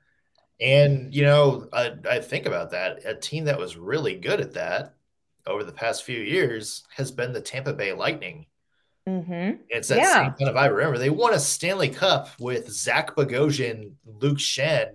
And, 0.62 1.12
you 1.12 1.24
know, 1.24 1.68
I, 1.74 1.94
I 2.08 2.20
think 2.20 2.46
about 2.46 2.70
that. 2.70 3.04
A 3.04 3.16
team 3.16 3.46
that 3.46 3.58
was 3.58 3.78
really 3.78 4.14
good 4.14 4.40
at 4.40 4.54
that 4.54 4.94
over 5.48 5.64
the 5.64 5.72
past 5.72 6.04
few 6.04 6.20
years 6.20 6.84
has 6.96 7.10
been 7.10 7.34
the 7.34 7.42
Tampa 7.42 7.74
Bay 7.74 7.94
Lightning. 7.94 8.46
Mm-hmm. 9.10 9.64
It's 9.70 9.88
that 9.88 9.98
yeah. 9.98 10.14
same 10.14 10.34
kind 10.34 10.52
of 10.52 10.56
I 10.56 10.68
remember 10.68 11.00
they 11.00 11.10
won 11.10 11.34
a 11.34 11.40
Stanley 11.40 11.90
Cup 11.90 12.30
with 12.40 12.70
Zach 12.70 13.16
Bogosian, 13.16 13.94
Luke 14.06 14.38
Schenn, 14.38 14.94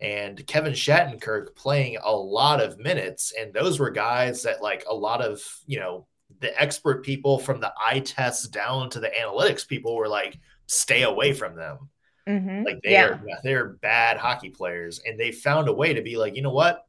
and 0.00 0.46
Kevin 0.46 0.72
Shattenkirk 0.72 1.56
playing 1.56 1.98
a 2.02 2.12
lot 2.12 2.60
of 2.60 2.78
minutes. 2.78 3.32
And 3.38 3.52
those 3.52 3.78
were 3.78 3.90
guys 3.90 4.42
that, 4.42 4.62
like, 4.62 4.84
a 4.88 4.94
lot 4.94 5.20
of, 5.22 5.42
you 5.66 5.80
know, 5.80 6.06
the 6.40 6.60
expert 6.60 7.04
people 7.04 7.38
from 7.38 7.60
the 7.60 7.72
eye 7.78 8.00
tests 8.00 8.46
down 8.46 8.90
to 8.90 9.00
the 9.00 9.10
analytics 9.10 9.66
people 9.66 9.96
were 9.96 10.08
like, 10.08 10.38
stay 10.66 11.02
away 11.02 11.32
from 11.32 11.56
them. 11.56 11.88
Mm-hmm. 12.28 12.64
Like, 12.64 12.80
they 12.82 12.92
yeah. 12.92 13.06
are, 13.06 13.22
they're 13.42 13.68
bad 13.68 14.18
hockey 14.18 14.50
players. 14.50 15.00
And 15.04 15.18
they 15.18 15.32
found 15.32 15.68
a 15.68 15.72
way 15.72 15.94
to 15.94 16.02
be 16.02 16.16
like, 16.16 16.36
you 16.36 16.42
know 16.42 16.52
what? 16.52 16.84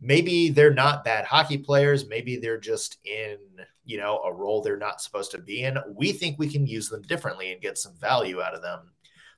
Maybe 0.00 0.50
they're 0.50 0.74
not 0.74 1.04
bad 1.04 1.24
hockey 1.24 1.58
players. 1.58 2.08
Maybe 2.08 2.36
they're 2.36 2.58
just 2.58 2.98
in, 3.04 3.38
you 3.84 3.98
know, 3.98 4.18
a 4.18 4.32
role 4.32 4.60
they're 4.60 4.76
not 4.76 5.00
supposed 5.00 5.30
to 5.30 5.38
be 5.38 5.62
in. 5.62 5.78
We 5.94 6.12
think 6.12 6.38
we 6.38 6.48
can 6.48 6.66
use 6.66 6.88
them 6.88 7.02
differently 7.02 7.52
and 7.52 7.62
get 7.62 7.78
some 7.78 7.94
value 8.00 8.42
out 8.42 8.54
of 8.54 8.62
them. 8.62 8.91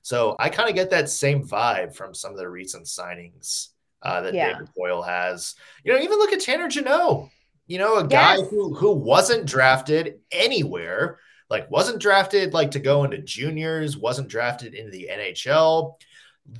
So 0.05 0.35
I 0.37 0.49
kind 0.49 0.69
of 0.69 0.75
get 0.75 0.91
that 0.91 1.09
same 1.09 1.43
vibe 1.43 1.95
from 1.95 2.13
some 2.13 2.31
of 2.31 2.37
the 2.37 2.47
recent 2.47 2.85
signings 2.85 3.69
uh, 4.03 4.21
that 4.21 4.35
yeah. 4.35 4.53
David 4.53 4.69
Poile 4.77 5.03
has. 5.03 5.55
You 5.83 5.93
know, 5.93 5.99
even 5.99 6.19
look 6.19 6.31
at 6.31 6.41
Tanner 6.41 6.67
Jeannot. 6.67 7.29
You 7.65 7.79
know, 7.79 7.97
a 7.97 8.07
guy 8.07 8.35
yes. 8.35 8.47
who 8.51 8.75
who 8.75 8.91
wasn't 8.91 9.47
drafted 9.47 10.19
anywhere, 10.31 11.17
like 11.49 11.71
wasn't 11.71 11.99
drafted 11.99 12.53
like 12.53 12.69
to 12.71 12.79
go 12.79 13.03
into 13.03 13.17
juniors, 13.17 13.97
wasn't 13.97 14.27
drafted 14.27 14.75
into 14.75 14.91
the 14.91 15.09
NHL. 15.11 15.95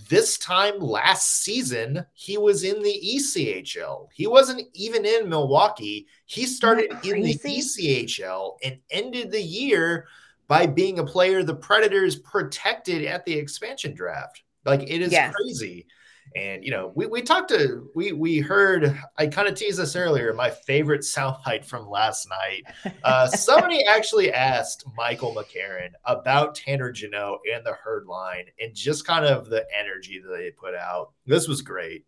This 0.10 0.40
time 0.40 0.80
last 0.80 1.44
season, 1.44 2.04
he 2.14 2.40
was 2.40 2.64
in 2.64 2.82
the 2.82 3.00
ECHL. 3.16 4.08
He 4.12 4.26
wasn't 4.26 4.64
even 4.74 5.06
in 5.06 5.30
Milwaukee. 5.30 6.08
He 6.26 6.48
started 6.48 6.90
in 7.04 7.22
the 7.22 7.36
ECHL 7.36 8.56
and 8.64 8.80
ended 8.90 9.30
the 9.30 9.44
year 9.44 10.08
by 10.48 10.66
being 10.66 11.00
a 11.00 11.04
player 11.04 11.44
the 11.44 11.56
Predators 11.56 12.16
protected 12.16 13.06
at 13.06 13.26
the 13.26 13.34
expansion 13.34 13.94
draft. 13.94 14.44
Like 14.66 14.84
it 14.84 15.02
is 15.02 15.12
yes. 15.12 15.34
crazy. 15.34 15.88
And 16.36 16.66
you 16.66 16.72
know, 16.72 16.92
we, 16.96 17.06
we 17.06 17.22
talked 17.22 17.50
to 17.50 17.90
we 17.96 18.12
we 18.12 18.40
heard 18.40 19.00
I 19.18 19.28
kind 19.28 19.48
of 19.48 19.56
teased 19.56 19.80
this 19.80 19.96
earlier. 19.96 20.34
My 20.34 20.50
favorite 20.50 21.02
soundbite 21.02 21.66
from 21.66 21.88
last 21.88 22.28
night. 22.30 22.94
Uh, 23.04 23.28
somebody 23.28 23.86
actually 23.86 24.34
asked 24.34 24.86
Michael 24.98 25.34
McCarron 25.34 25.92
about 26.04 26.56
Tanner 26.56 26.92
Jeannot 26.92 27.40
and 27.54 27.66
the 27.66 27.74
herd 27.74 28.08
line 28.08 28.46
and 28.60 28.76
just 28.76 29.06
kind 29.06 29.24
of 29.24 29.50
the 29.50 29.66
energy 29.78 30.20
that 30.20 30.36
they 30.36 30.52
put 30.52 30.76
out. 30.76 31.12
This 31.26 31.48
was 31.48 31.62
great. 31.62 32.06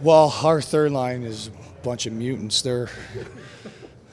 Well, 0.00 0.32
our 0.44 0.62
third 0.62 0.92
line 0.92 1.24
is 1.24 1.48
a 1.48 1.82
bunch 1.82 2.06
of 2.06 2.12
mutants. 2.12 2.62
They're 2.62 2.88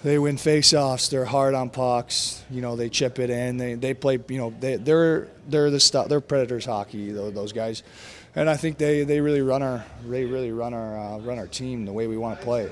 they 0.06 0.20
win 0.20 0.36
faceoffs. 0.36 1.10
They're 1.10 1.26
hard 1.26 1.56
on 1.56 1.72
pucks. 1.72 2.44
You 2.52 2.62
know, 2.62 2.76
they 2.76 2.90
chip 2.90 3.18
it 3.18 3.32
in. 3.32 3.58
They, 3.58 3.74
they 3.74 3.96
play. 3.96 4.20
You 4.30 4.38
know, 4.38 4.54
they 4.60 4.76
they're 4.76 5.28
they're 5.50 5.72
the 5.72 5.80
stuff. 5.80 6.10
They're 6.10 6.22
Predators 6.22 6.64
hockey. 6.64 7.12
Those 7.12 7.54
guys, 7.54 7.82
and 8.36 8.48
I 8.48 8.56
think 8.56 8.78
they, 8.78 9.04
they 9.04 9.20
really 9.20 9.42
run 9.42 9.64
our 9.64 9.84
they 10.06 10.26
really 10.26 10.52
run 10.52 10.76
our 10.76 11.00
uh, 11.00 11.18
run 11.18 11.40
our 11.40 11.48
team 11.48 11.86
the 11.86 11.92
way 11.92 12.06
we 12.06 12.18
want 12.18 12.40
to 12.40 12.46
play. 12.46 12.70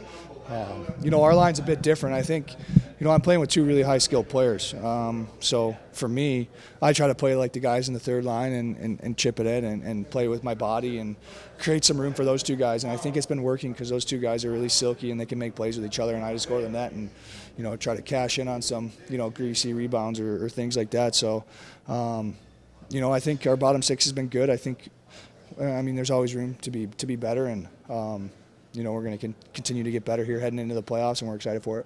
Um, 0.50 0.86
you 1.02 1.10
know, 1.10 1.24
our 1.24 1.34
line's 1.34 1.60
a 1.60 1.64
bit 1.64 1.82
different. 1.82 2.16
I 2.16 2.22
think, 2.22 2.52
you 3.00 3.06
know, 3.06 3.12
I'm 3.12 3.22
playing 3.22 3.40
with 3.40 3.50
two 3.50 3.64
really 3.64 3.82
high 3.82 3.98
skilled 3.98 4.28
players. 4.28 4.74
Um, 4.74 5.28
so 5.40 5.78
for 5.94 6.08
me, 6.08 6.50
I 6.82 6.92
try 6.92 7.08
to 7.08 7.16
play 7.16 7.36
like 7.36 7.54
the 7.54 7.60
guys 7.60 7.88
in 7.88 7.94
the 7.94 8.00
third 8.00 8.26
line 8.26 8.52
and, 8.52 8.78
and, 8.78 9.00
and 9.02 9.18
chip 9.18 9.40
it 9.40 9.46
in 9.46 9.64
and, 9.64 9.84
and, 9.84 10.10
play 10.10 10.28
with 10.28 10.44
my 10.44 10.54
body 10.54 11.00
and 11.00 11.16
create 11.60 11.86
some 11.86 12.00
room 12.00 12.14
for 12.14 12.26
those 12.26 12.44
two 12.44 12.58
guys. 12.58 12.84
And 12.84 12.92
I 12.92 12.98
think 12.98 13.16
it's 13.16 13.26
been 13.26 13.42
working 13.42 13.72
because 13.72 13.90
those 13.90 14.04
two 14.04 14.20
guys 14.20 14.44
are 14.44 14.52
really 14.52 14.70
silky 14.70 15.12
and 15.12 15.20
they 15.20 15.26
can 15.26 15.40
make 15.40 15.56
plays 15.56 15.78
with 15.78 15.86
each 15.86 16.00
other. 16.00 16.16
And 16.16 16.26
I 16.26 16.34
just 16.34 16.50
go 16.50 16.60
to 16.60 16.66
the 16.66 16.72
net 16.72 16.92
and, 16.92 17.10
you 17.58 17.64
know, 17.64 17.76
try 17.78 17.96
to 17.96 18.02
cash 18.02 18.38
in 18.38 18.48
on 18.48 18.62
some, 18.62 18.92
you 19.10 19.18
know, 19.18 19.30
greasy 19.30 19.74
rebounds 19.74 20.20
or, 20.20 20.44
or 20.44 20.50
things 20.50 20.76
like 20.76 20.90
that. 20.92 21.16
So, 21.16 21.46
um, 21.88 22.36
you 22.90 23.00
know, 23.00 23.14
I 23.14 23.20
think 23.20 23.48
our 23.48 23.56
bottom 23.56 23.82
six 23.82 24.04
has 24.04 24.12
been 24.12 24.28
good. 24.28 24.50
I 24.50 24.58
think, 24.58 24.90
I 25.60 25.82
mean, 25.82 25.96
there's 25.96 26.12
always 26.12 26.36
room 26.36 26.56
to 26.62 26.72
be 26.72 26.88
to 26.88 27.06
be 27.06 27.16
better 27.16 27.46
and. 27.46 27.68
You 28.74 28.84
know, 28.84 28.92
we're 28.92 29.04
going 29.04 29.18
to 29.18 29.28
con- 29.28 29.36
continue 29.54 29.84
to 29.84 29.92
get 29.92 30.04
better 30.04 30.26
here 30.26 30.40
heading 30.40 30.60
into 30.60 30.76
the 30.76 30.84
playoffs, 30.84 31.22
and 31.22 31.30
we're 31.30 31.36
excited 31.36 31.64
for 31.64 31.80
it. 31.80 31.86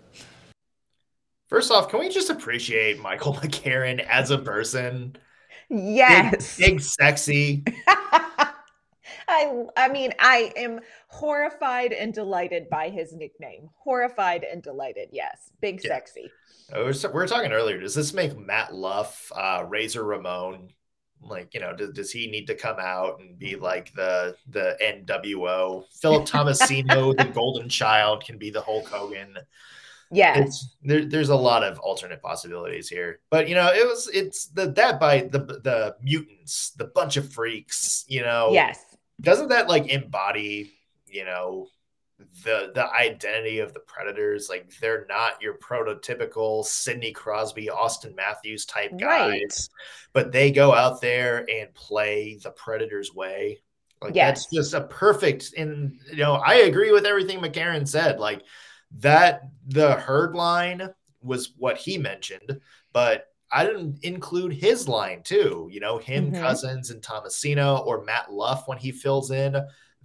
First 1.47 1.71
off, 1.71 1.89
can 1.89 1.99
we 1.99 2.09
just 2.09 2.29
appreciate 2.29 2.99
Michael 2.99 3.33
McCarron 3.35 4.05
as 4.07 4.31
a 4.31 4.37
person? 4.37 5.15
Yes. 5.69 6.57
Big, 6.57 6.71
big 6.71 6.81
sexy. 6.81 7.63
I 9.29 9.65
I 9.75 9.89
mean, 9.89 10.13
I 10.19 10.53
am 10.55 10.79
horrified 11.09 11.91
and 11.91 12.13
delighted 12.13 12.69
by 12.69 12.89
his 12.89 13.13
nickname. 13.13 13.69
Horrified 13.75 14.45
and 14.45 14.63
delighted. 14.63 15.09
Yes. 15.11 15.51
Big 15.61 15.81
yeah. 15.83 15.89
sexy. 15.89 16.31
we 16.73 16.83
were 16.83 17.27
talking 17.27 17.51
earlier. 17.51 17.79
Does 17.79 17.95
this 17.95 18.13
make 18.13 18.37
Matt 18.37 18.73
Luff, 18.73 19.31
uh, 19.35 19.65
Razor 19.67 20.03
Ramon 20.03 20.69
like, 21.21 21.53
you 21.53 21.59
know, 21.59 21.75
does, 21.75 21.91
does 21.91 22.11
he 22.11 22.27
need 22.27 22.47
to 22.47 22.55
come 22.55 22.77
out 22.79 23.19
and 23.19 23.37
be 23.37 23.55
like 23.55 23.93
the 23.93 24.35
the 24.49 24.77
NWO? 24.81 25.83
Philip 26.01 26.25
Tomasino, 26.27 27.15
the 27.17 27.25
Golden 27.25 27.69
Child, 27.69 28.23
can 28.25 28.37
be 28.37 28.49
the 28.49 28.61
Hulk 28.61 28.87
Hogan. 28.87 29.37
Yeah, 30.09 30.47
there, 30.83 31.03
there's 31.03 31.29
a 31.29 31.35
lot 31.35 31.63
of 31.63 31.79
alternate 31.79 32.21
possibilities 32.21 32.87
here, 32.87 33.19
but 33.29 33.49
you 33.49 33.55
know, 33.55 33.67
it 33.67 33.85
was 33.85 34.09
it's 34.13 34.45
the 34.47 34.71
that 34.71 34.99
by 34.99 35.21
the 35.21 35.39
the 35.39 35.95
mutants, 36.01 36.71
the 36.71 36.85
bunch 36.85 37.17
of 37.17 37.31
freaks. 37.33 38.05
You 38.07 38.21
know, 38.21 38.51
yes, 38.53 38.79
doesn't 39.19 39.49
that 39.49 39.67
like 39.67 39.87
embody 39.87 40.71
you 41.07 41.25
know 41.25 41.67
the 42.43 42.71
the 42.73 42.89
identity 42.93 43.59
of 43.59 43.73
the 43.73 43.79
predators 43.81 44.49
like 44.49 44.71
they're 44.79 45.05
not 45.07 45.41
your 45.41 45.55
prototypical 45.55 46.65
sidney 46.65 47.11
crosby 47.11 47.69
Austin 47.69 48.15
matthews 48.15 48.65
type 48.65 48.97
guys 48.97 49.29
right. 49.29 49.69
but 50.13 50.31
they 50.31 50.51
go 50.51 50.73
out 50.73 50.99
there 50.99 51.45
and 51.49 51.73
play 51.75 52.39
the 52.41 52.49
predators 52.51 53.13
way 53.13 53.59
like 54.01 54.15
yes. 54.15 54.45
that's 54.45 54.53
just 54.53 54.73
a 54.73 54.81
perfect 54.87 55.53
and 55.57 55.99
you 56.09 56.17
know 56.17 56.35
i 56.35 56.55
agree 56.55 56.91
with 56.91 57.05
everything 57.05 57.39
mccarron 57.39 57.87
said 57.87 58.19
like 58.19 58.41
that 58.91 59.41
the 59.67 59.93
herd 59.93 60.33
line 60.33 60.89
was 61.21 61.53
what 61.57 61.77
he 61.77 61.97
mentioned 61.97 62.59
but 62.93 63.27
I 63.49 63.65
didn't 63.65 64.03
include 64.03 64.51
his 64.51 64.89
line 64.89 65.23
too. 65.23 65.69
You 65.71 65.79
know, 65.79 65.97
him, 65.97 66.31
mm-hmm. 66.31 66.41
Cousins, 66.41 66.89
and 66.89 67.01
Tomasino, 67.01 67.85
or 67.85 68.03
Matt 68.03 68.33
Luff 68.33 68.67
when 68.67 68.77
he 68.77 68.91
fills 68.91 69.31
in. 69.31 69.55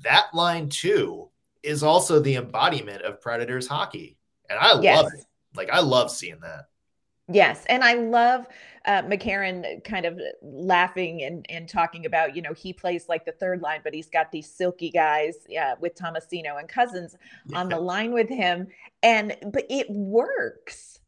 That 0.05 0.27
line 0.33 0.69
too 0.69 1.29
is 1.63 1.83
also 1.83 2.21
the 2.21 2.37
embodiment 2.37 3.03
of 3.03 3.21
Predators 3.21 3.67
hockey, 3.67 4.19
and 4.49 4.59
I 4.59 4.81
yes. 4.81 5.03
love 5.03 5.13
it. 5.15 5.25
Like 5.55 5.71
I 5.71 5.81
love 5.81 6.11
seeing 6.11 6.41
that. 6.41 6.67
Yes, 7.29 7.65
and 7.67 7.85
I 7.85 7.95
love 7.95 8.47
uh, 8.85 9.03
McCarron 9.03 9.83
kind 9.85 10.07
of 10.07 10.21
laughing 10.43 11.23
and, 11.23 11.47
and 11.49 11.69
talking 11.69 12.05
about, 12.05 12.35
you 12.35 12.43
know, 12.43 12.53
he 12.53 12.73
plays 12.73 13.09
like 13.09 13.25
the 13.25 13.33
third 13.33 13.63
line, 13.63 13.81
but 13.85 13.95
he's 13.95 14.09
got 14.09 14.33
these 14.33 14.51
silky 14.51 14.91
guys 14.91 15.37
uh, 15.59 15.77
with 15.81 15.95
Tomasino 15.95 16.59
and 16.59 16.69
Cousins 16.69 17.15
yeah. 17.47 17.61
on 17.61 17.69
the 17.69 17.79
line 17.79 18.13
with 18.13 18.29
him. 18.29 18.67
And, 19.03 19.37
but 19.53 19.67
it 19.71 19.89
works. 19.89 20.99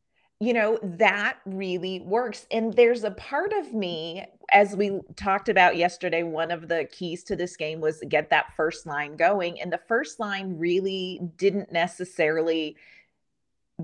You 0.41 0.53
know, 0.53 0.79
that 0.83 1.39
really 1.47 2.01
works. 2.01 2.47
And 2.51 2.73
there's 2.75 3.03
a 3.05 3.11
part 3.13 3.53
of 3.53 3.73
me, 3.73 4.25
as 4.55 4.75
we 4.75 5.01
talked 5.17 5.51
about 5.51 5.77
yesterday, 5.77 6.23
one 6.23 6.51
of 6.51 6.69
the 6.69 6.89
keys 6.91 7.25
to 7.25 7.37
this 7.37 7.57
game 7.57 7.81
was 7.81 8.03
get 8.09 8.31
that 8.31 8.55
first 8.57 8.87
line 8.87 9.17
going. 9.17 9.61
And 9.61 9.73
the 9.73 9.81
first 9.89 10.19
line 10.19 10.57
really 10.57 11.21
didn't 11.37 11.71
necessarily 11.73 12.77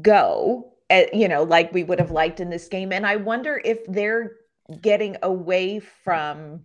go 0.00 0.72
you 1.12 1.28
know, 1.28 1.42
like 1.42 1.72
we 1.72 1.85
would 1.85 1.98
have 1.98 2.11
liked 2.11 2.40
in 2.40 2.50
this 2.50 2.68
game. 2.68 2.92
And 2.92 3.06
I 3.06 3.16
wonder 3.16 3.61
if 3.64 3.85
they're 3.87 4.33
getting 4.80 5.16
away 5.22 5.78
from 5.78 6.64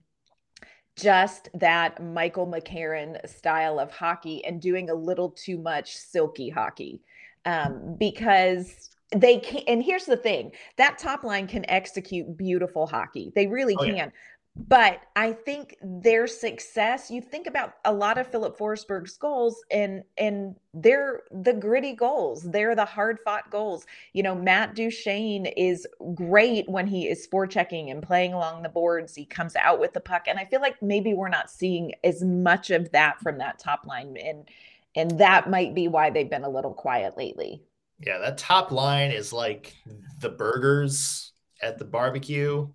just 0.96 1.50
that 1.54 2.02
Michael 2.02 2.48
McCarron 2.48 3.28
style 3.28 3.80
of 3.80 3.92
hockey 3.92 4.44
and 4.46 4.62
doing 4.62 4.90
a 4.90 4.94
little 4.94 5.30
too 5.30 5.58
much 5.58 5.96
silky 5.96 6.50
hockey 6.50 7.02
um, 7.46 7.96
because 8.00 8.90
they 9.16 9.38
can 9.38 9.62
and 9.68 9.84
here's 9.84 10.06
the 10.06 10.18
thing 10.18 10.52
that 10.78 10.98
top 10.98 11.24
line 11.24 11.48
can 11.48 11.64
execute 11.70 12.38
beautiful 12.38 12.88
hockey 12.88 13.32
they 13.36 13.48
really 13.48 13.76
oh, 13.80 13.84
can 13.86 13.96
yeah. 13.96 14.10
But 14.58 15.02
I 15.18 15.34
think 15.34 15.76
their 15.82 16.28
success, 16.28 17.12
you 17.12 17.20
think 17.20 17.46
about 17.46 17.74
a 17.84 17.92
lot 17.92 18.18
of 18.18 18.28
Filip 18.28 18.58
Forsberg's 18.58 19.18
goals 19.18 19.62
and 19.70 20.02
and 20.18 20.56
they're 20.74 21.24
the 21.30 21.52
gritty 21.52 21.94
goals. 21.94 22.44
They're 22.44 22.74
the 22.74 22.86
hard 22.86 23.20
fought 23.26 23.52
goals. 23.52 23.86
You 24.14 24.24
know, 24.24 24.34
Matt 24.34 24.74
Duchene 24.74 25.46
is 25.46 25.86
great 26.14 26.70
when 26.70 26.88
he 26.88 27.10
is 27.10 27.28
forechecking 27.28 27.92
and 27.92 28.02
playing 28.02 28.32
along 28.32 28.64
the 28.64 28.70
boards. 28.70 29.14
He 29.14 29.26
comes 29.26 29.58
out 29.58 29.78
with 29.82 29.92
the 29.92 30.00
puck. 30.00 30.24
And 30.28 30.40
I 30.40 30.46
feel 30.46 30.62
like 30.62 30.82
maybe 30.82 31.14
we're 31.14 31.28
not 31.28 31.52
seeing 31.52 31.92
as 32.06 32.24
much 32.24 32.70
of 32.72 32.90
that 32.94 33.20
from 33.20 33.40
that 33.40 33.60
top 33.60 33.86
line. 33.86 34.16
And 34.16 34.50
and 34.96 35.20
that 35.20 35.50
might 35.50 35.76
be 35.76 35.90
why 35.90 36.12
they've 36.12 36.30
been 36.30 36.46
a 36.46 36.50
little 36.50 36.74
quiet 36.74 37.18
lately. 37.18 37.62
Yeah, 38.00 38.18
that 38.20 38.38
top 38.38 38.72
line 38.72 39.12
is 39.12 39.32
like 39.32 39.74
the 40.20 40.30
burgers 40.30 41.32
at 41.62 41.80
the 41.80 41.86
barbecue 41.86 42.68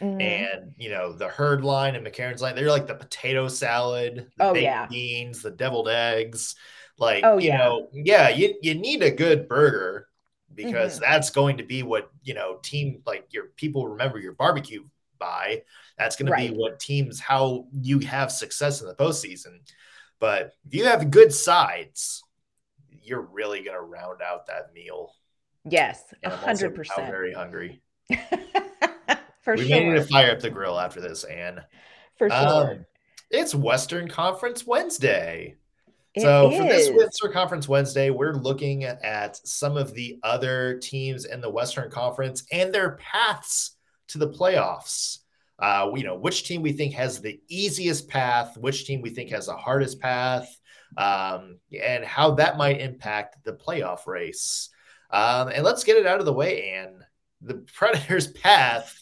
Mm-hmm. 0.00 0.20
And 0.20 0.72
you 0.76 0.90
know 0.90 1.12
the 1.12 1.28
herd 1.28 1.64
line 1.64 1.96
and 1.96 2.06
McCarron's 2.06 2.40
line, 2.40 2.54
they're 2.54 2.70
like 2.70 2.86
the 2.86 2.94
potato 2.94 3.48
salad, 3.48 4.30
the 4.36 4.44
oh, 4.44 4.54
yeah. 4.54 4.86
beans, 4.86 5.42
the 5.42 5.50
deviled 5.50 5.88
eggs. 5.88 6.54
Like, 6.98 7.24
oh, 7.24 7.38
you 7.38 7.48
yeah. 7.48 7.58
know, 7.58 7.88
yeah, 7.92 8.28
you, 8.28 8.54
you 8.62 8.74
need 8.74 9.02
a 9.02 9.10
good 9.10 9.48
burger 9.48 10.08
because 10.54 10.94
mm-hmm. 10.94 11.10
that's 11.10 11.30
going 11.30 11.56
to 11.56 11.64
be 11.64 11.82
what 11.82 12.10
you 12.22 12.34
know 12.34 12.58
team 12.62 13.02
like 13.06 13.26
your 13.30 13.46
people 13.56 13.88
remember 13.88 14.18
your 14.20 14.32
barbecue 14.32 14.84
by. 15.18 15.62
That's 15.98 16.14
going 16.14 16.30
right. 16.30 16.46
to 16.46 16.52
be 16.52 16.56
what 16.56 16.78
teams 16.78 17.18
how 17.18 17.66
you 17.72 17.98
have 18.00 18.30
success 18.30 18.80
in 18.80 18.86
the 18.86 18.94
postseason. 18.94 19.58
But 20.20 20.52
if 20.64 20.74
you 20.74 20.84
have 20.84 21.10
good 21.10 21.34
sides, 21.34 22.22
you're 23.08 23.28
really 23.32 23.62
going 23.62 23.76
to 23.76 23.82
round 23.82 24.20
out 24.22 24.46
that 24.46 24.72
meal. 24.74 25.14
Yes, 25.64 26.02
a 26.24 26.30
hundred 26.30 26.74
percent. 26.74 27.00
I'm 27.00 27.10
very 27.10 27.32
hungry. 27.32 27.82
For 29.42 29.54
we 29.54 29.66
sure. 29.66 29.68
may 29.68 29.88
need 29.88 29.94
to 29.94 30.04
fire 30.04 30.32
up 30.32 30.40
the 30.40 30.50
grill 30.50 30.78
after 30.78 31.00
this, 31.00 31.24
Anne. 31.24 31.62
For 32.16 32.28
sure. 32.28 32.70
Um, 32.70 32.86
it's 33.30 33.54
Western 33.54 34.08
Conference 34.08 34.66
Wednesday. 34.66 35.56
It 36.14 36.22
so 36.22 36.50
is. 36.50 36.58
for 36.58 36.64
this 36.64 36.90
Western 36.90 37.32
Conference 37.32 37.68
Wednesday, 37.68 38.10
we're 38.10 38.34
looking 38.34 38.84
at 38.84 39.36
some 39.46 39.76
of 39.76 39.94
the 39.94 40.18
other 40.22 40.78
teams 40.78 41.24
in 41.24 41.40
the 41.40 41.50
Western 41.50 41.90
Conference 41.90 42.44
and 42.50 42.72
their 42.74 42.92
paths 42.96 43.76
to 44.08 44.18
the 44.18 44.28
playoffs. 44.28 45.18
Uh, 45.58 45.90
you 45.96 46.04
know, 46.04 46.14
which 46.14 46.44
team 46.44 46.62
we 46.62 46.72
think 46.72 46.94
has 46.94 47.20
the 47.20 47.40
easiest 47.48 48.08
path, 48.08 48.56
which 48.56 48.86
team 48.86 49.02
we 49.02 49.10
think 49.10 49.30
has 49.30 49.46
the 49.46 49.56
hardest 49.56 49.98
path, 50.00 50.48
um, 50.96 51.58
and 51.82 52.04
how 52.04 52.30
that 52.32 52.56
might 52.56 52.80
impact 52.80 53.36
the 53.44 53.52
playoff 53.52 54.06
race. 54.06 54.70
Um, 55.10 55.48
and 55.48 55.64
let's 55.64 55.84
get 55.84 55.96
it 55.96 56.06
out 56.06 56.20
of 56.20 56.26
the 56.26 56.32
way, 56.32 56.70
Anne. 56.70 57.04
The 57.40 57.54
Predators' 57.74 58.28
path 58.28 58.96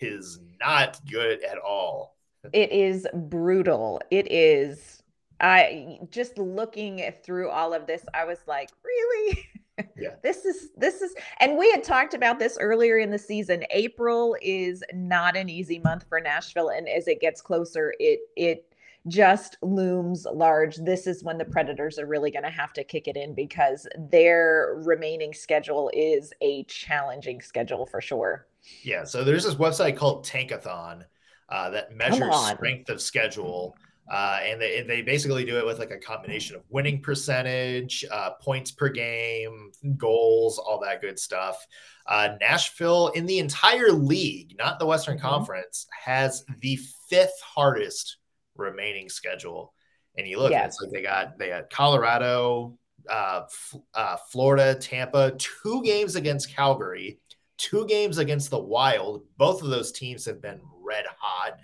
is 0.00 0.40
not 0.60 0.98
good 1.10 1.42
at 1.44 1.58
all. 1.58 2.16
It 2.52 2.72
is 2.72 3.06
brutal. 3.12 4.00
It 4.10 4.30
is. 4.30 5.02
I 5.40 5.98
just 6.10 6.38
looking 6.38 7.12
through 7.24 7.50
all 7.50 7.74
of 7.74 7.86
this, 7.86 8.04
I 8.14 8.24
was 8.24 8.38
like, 8.46 8.70
really? 8.84 9.46
Yeah. 9.96 10.14
this 10.22 10.44
is 10.44 10.70
this 10.76 11.02
is 11.02 11.14
and 11.40 11.56
we 11.56 11.70
had 11.70 11.84
talked 11.84 12.14
about 12.14 12.38
this 12.38 12.58
earlier 12.60 12.98
in 12.98 13.10
the 13.10 13.18
season. 13.18 13.64
April 13.70 14.36
is 14.42 14.82
not 14.92 15.36
an 15.36 15.48
easy 15.48 15.78
month 15.78 16.04
for 16.08 16.20
Nashville 16.20 16.70
and 16.70 16.88
as 16.88 17.08
it 17.08 17.20
gets 17.20 17.40
closer, 17.40 17.94
it 17.98 18.20
it 18.36 18.72
just 19.08 19.56
looms 19.62 20.26
large. 20.32 20.76
This 20.76 21.06
is 21.06 21.22
when 21.22 21.38
the 21.38 21.44
Predators 21.44 21.98
are 21.98 22.06
really 22.06 22.30
going 22.30 22.42
to 22.44 22.50
have 22.50 22.72
to 22.74 22.84
kick 22.84 23.08
it 23.08 23.16
in 23.16 23.34
because 23.34 23.86
their 24.10 24.80
remaining 24.84 25.32
schedule 25.32 25.90
is 25.94 26.32
a 26.40 26.64
challenging 26.64 27.40
schedule 27.40 27.86
for 27.86 28.00
sure. 28.00 28.46
Yeah, 28.82 29.04
so 29.04 29.22
there's 29.22 29.44
this 29.44 29.54
website 29.54 29.96
called 29.96 30.26
Tankathon 30.26 31.04
uh, 31.48 31.70
that 31.70 31.94
measures 31.94 32.34
strength 32.48 32.88
of 32.88 33.00
schedule. 33.00 33.76
Uh, 34.10 34.38
and 34.42 34.60
they, 34.60 34.82
they 34.82 35.02
basically 35.02 35.44
do 35.44 35.58
it 35.58 35.66
with 35.66 35.78
like 35.78 35.90
a 35.90 35.98
combination 35.98 36.54
of 36.54 36.62
winning 36.68 37.02
percentage, 37.02 38.04
uh, 38.12 38.30
points 38.40 38.70
per 38.70 38.88
game, 38.88 39.72
goals, 39.96 40.58
all 40.58 40.80
that 40.80 41.00
good 41.00 41.18
stuff. 41.18 41.66
Uh, 42.06 42.36
Nashville, 42.40 43.08
in 43.08 43.26
the 43.26 43.40
entire 43.40 43.90
league, 43.90 44.56
not 44.58 44.78
the 44.78 44.86
Western 44.86 45.16
mm-hmm. 45.16 45.26
Conference, 45.26 45.86
has 46.04 46.44
the 46.60 46.78
fifth 47.08 47.40
hardest 47.42 48.18
remaining 48.54 49.08
schedule. 49.08 49.74
And 50.16 50.26
you 50.26 50.38
look, 50.38 50.52
yes. 50.52 50.66
it's 50.66 50.82
like 50.82 50.92
they 50.92 51.02
got 51.02 51.38
they 51.38 51.48
got 51.48 51.68
Colorado, 51.68 52.78
uh, 53.10 53.42
F- 53.44 53.80
uh, 53.94 54.16
Florida, 54.30 54.74
Tampa, 54.74 55.32
two 55.36 55.82
games 55.82 56.16
against 56.16 56.54
Calgary, 56.54 57.18
two 57.58 57.86
games 57.86 58.18
against 58.18 58.50
the 58.50 58.58
Wild. 58.58 59.24
Both 59.36 59.62
of 59.62 59.68
those 59.68 59.92
teams 59.92 60.24
have 60.24 60.40
been 60.40 60.60
red 60.80 61.04
hot. 61.18 61.58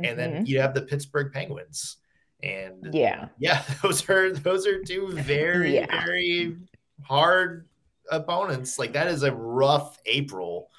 Mm-hmm. 0.00 0.04
And 0.04 0.18
then 0.18 0.32
mm-hmm. 0.32 0.46
you 0.46 0.60
have 0.60 0.74
the 0.74 0.82
Pittsburgh 0.82 1.32
Penguins. 1.32 1.96
And 2.42 2.94
yeah, 2.94 3.28
yeah, 3.38 3.62
those 3.82 4.08
are 4.08 4.32
those 4.32 4.66
are 4.66 4.82
two 4.82 5.10
very, 5.12 5.74
yeah. 5.74 6.04
very 6.04 6.56
hard 7.02 7.66
opponents. 8.10 8.78
Like 8.78 8.92
that 8.92 9.08
is 9.08 9.24
a 9.24 9.32
rough 9.32 9.98
April. 10.06 10.70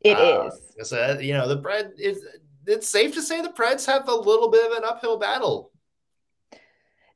It 0.00 0.16
uh, 0.16 0.50
is. 0.78 0.88
So 0.88 1.18
you 1.18 1.34
know, 1.34 1.48
the 1.48 1.56
bread 1.56 1.92
is 1.98 2.24
it's 2.66 2.88
safe 2.88 3.14
to 3.14 3.22
say 3.22 3.42
the 3.42 3.48
Preds 3.48 3.86
have 3.86 4.08
a 4.08 4.14
little 4.14 4.50
bit 4.50 4.70
of 4.70 4.78
an 4.78 4.84
uphill 4.84 5.18
battle 5.18 5.72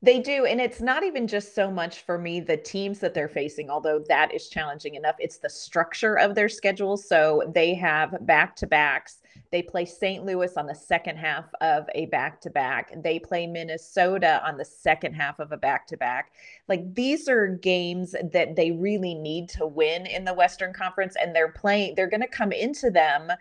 they 0.05 0.19
do. 0.19 0.45
And 0.45 0.61
it's 0.61 0.81
not 0.81 1.03
even 1.03 1.27
just 1.27 1.55
so 1.55 1.71
much 1.71 2.01
for 2.01 2.17
me, 2.17 2.39
the 2.39 2.57
teams 2.57 2.99
that 2.99 3.13
they're 3.13 3.27
facing, 3.27 3.69
although 3.69 4.03
that 4.07 4.33
is 4.33 4.49
challenging 4.49 4.95
enough. 4.95 5.15
It's 5.19 5.39
the 5.39 5.49
structure 5.49 6.17
of 6.17 6.35
their 6.35 6.47
schedule. 6.47 6.95
So 6.95 7.51
they 7.53 7.73
have 7.73 8.25
back 8.25 8.55
to 8.57 8.67
backs. 8.67 9.21
They 9.51 9.61
play 9.61 9.85
St. 9.85 10.25
Louis 10.25 10.55
on 10.57 10.65
the 10.65 10.75
second 10.75 11.17
half 11.17 11.45
of 11.61 11.87
a 11.95 12.05
back 12.07 12.41
to 12.41 12.49
back. 12.49 12.91
They 13.03 13.19
play 13.19 13.47
Minnesota 13.47 14.41
on 14.45 14.57
the 14.57 14.65
second 14.65 15.13
half 15.13 15.39
of 15.39 15.51
a 15.51 15.57
back 15.57 15.87
to 15.87 15.97
back. 15.97 16.31
Like 16.67 16.93
these 16.93 17.27
are 17.27 17.47
games 17.47 18.15
that 18.33 18.55
they 18.55 18.71
really 18.71 19.15
need 19.15 19.49
to 19.49 19.65
win 19.65 20.05
in 20.05 20.25
the 20.25 20.33
Western 20.33 20.73
Conference. 20.73 21.15
And 21.19 21.35
they're 21.35 21.51
playing, 21.51 21.95
they're 21.95 22.09
going 22.09 22.21
to 22.21 22.27
come 22.27 22.51
into 22.51 22.89
them 22.89 23.31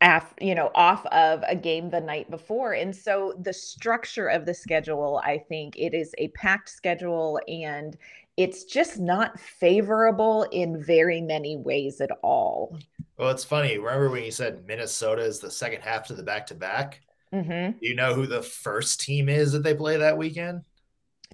af, 0.00 0.34
you 0.40 0.54
know 0.54 0.70
off 0.74 1.04
of 1.06 1.42
a 1.46 1.54
game 1.54 1.90
the 1.90 2.00
night 2.00 2.30
before 2.30 2.72
and 2.72 2.94
so 2.94 3.34
the 3.42 3.52
structure 3.52 4.28
of 4.28 4.46
the 4.46 4.54
schedule 4.54 5.20
i 5.24 5.36
think 5.36 5.76
it 5.76 5.92
is 5.92 6.14
a 6.18 6.28
packed 6.28 6.70
schedule 6.70 7.38
and 7.48 7.98
it's 8.36 8.64
just 8.64 8.98
not 8.98 9.38
favorable 9.38 10.46
in 10.52 10.82
very 10.82 11.20
many 11.20 11.56
ways 11.58 12.00
at 12.00 12.10
all 12.22 12.78
well 13.20 13.30
it's 13.30 13.44
funny 13.44 13.78
remember 13.78 14.10
when 14.10 14.24
you 14.24 14.30
said 14.30 14.66
minnesota 14.66 15.22
is 15.22 15.38
the 15.38 15.50
second 15.50 15.82
half 15.82 16.06
to 16.06 16.14
the 16.14 16.22
back-to-back 16.22 17.00
mm-hmm. 17.32 17.76
you 17.80 17.94
know 17.94 18.14
who 18.14 18.26
the 18.26 18.42
first 18.42 19.00
team 19.00 19.28
is 19.28 19.52
that 19.52 19.62
they 19.62 19.74
play 19.74 19.96
that 19.96 20.16
weekend 20.16 20.62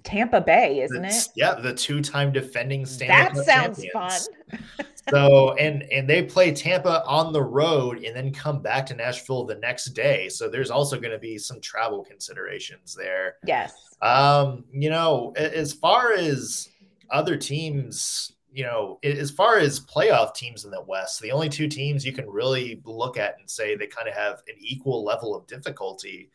Tampa 0.03 0.41
Bay, 0.41 0.81
isn't 0.81 1.03
it's, 1.03 1.27
it? 1.27 1.31
Yeah, 1.35 1.55
the 1.55 1.73
two-time 1.73 2.31
defending 2.31 2.85
Stanley 2.85 3.33
That 3.33 3.45
sounds 3.45 3.83
champions. 3.83 4.29
fun. 4.77 4.85
so 5.09 5.53
and 5.53 5.83
and 5.91 6.09
they 6.09 6.23
play 6.23 6.53
Tampa 6.53 7.03
on 7.05 7.33
the 7.33 7.41
road 7.41 8.03
and 8.03 8.15
then 8.15 8.31
come 8.31 8.61
back 8.61 8.85
to 8.87 8.95
Nashville 8.95 9.45
the 9.45 9.55
next 9.55 9.85
day. 9.87 10.29
So 10.29 10.49
there's 10.49 10.71
also 10.71 10.99
going 10.99 11.11
to 11.11 11.19
be 11.19 11.37
some 11.37 11.59
travel 11.61 12.03
considerations 12.03 12.95
there. 12.95 13.35
Yes. 13.45 13.73
Um, 14.01 14.65
you 14.71 14.89
know, 14.89 15.33
as 15.35 15.73
far 15.73 16.13
as 16.13 16.69
other 17.09 17.37
teams, 17.37 18.33
you 18.57 18.63
know, 18.63 18.97
as 19.03 19.29
far 19.29 19.59
as 19.59 19.79
playoff 19.79 20.33
teams 20.33 20.65
in 20.65 20.71
the 20.71 20.81
West, 20.81 21.21
the 21.21 21.31
only 21.31 21.47
two 21.47 21.67
teams 21.67 22.03
you 22.03 22.11
can 22.11 22.27
really 22.27 22.81
look 22.85 23.15
at 23.15 23.35
and 23.37 23.47
say 23.47 23.75
they 23.75 23.85
kind 23.85 24.07
of 24.07 24.15
have 24.15 24.41
an 24.47 24.55
equal 24.57 25.03
level 25.03 25.35
of 25.35 25.45
difficulty 25.45 26.31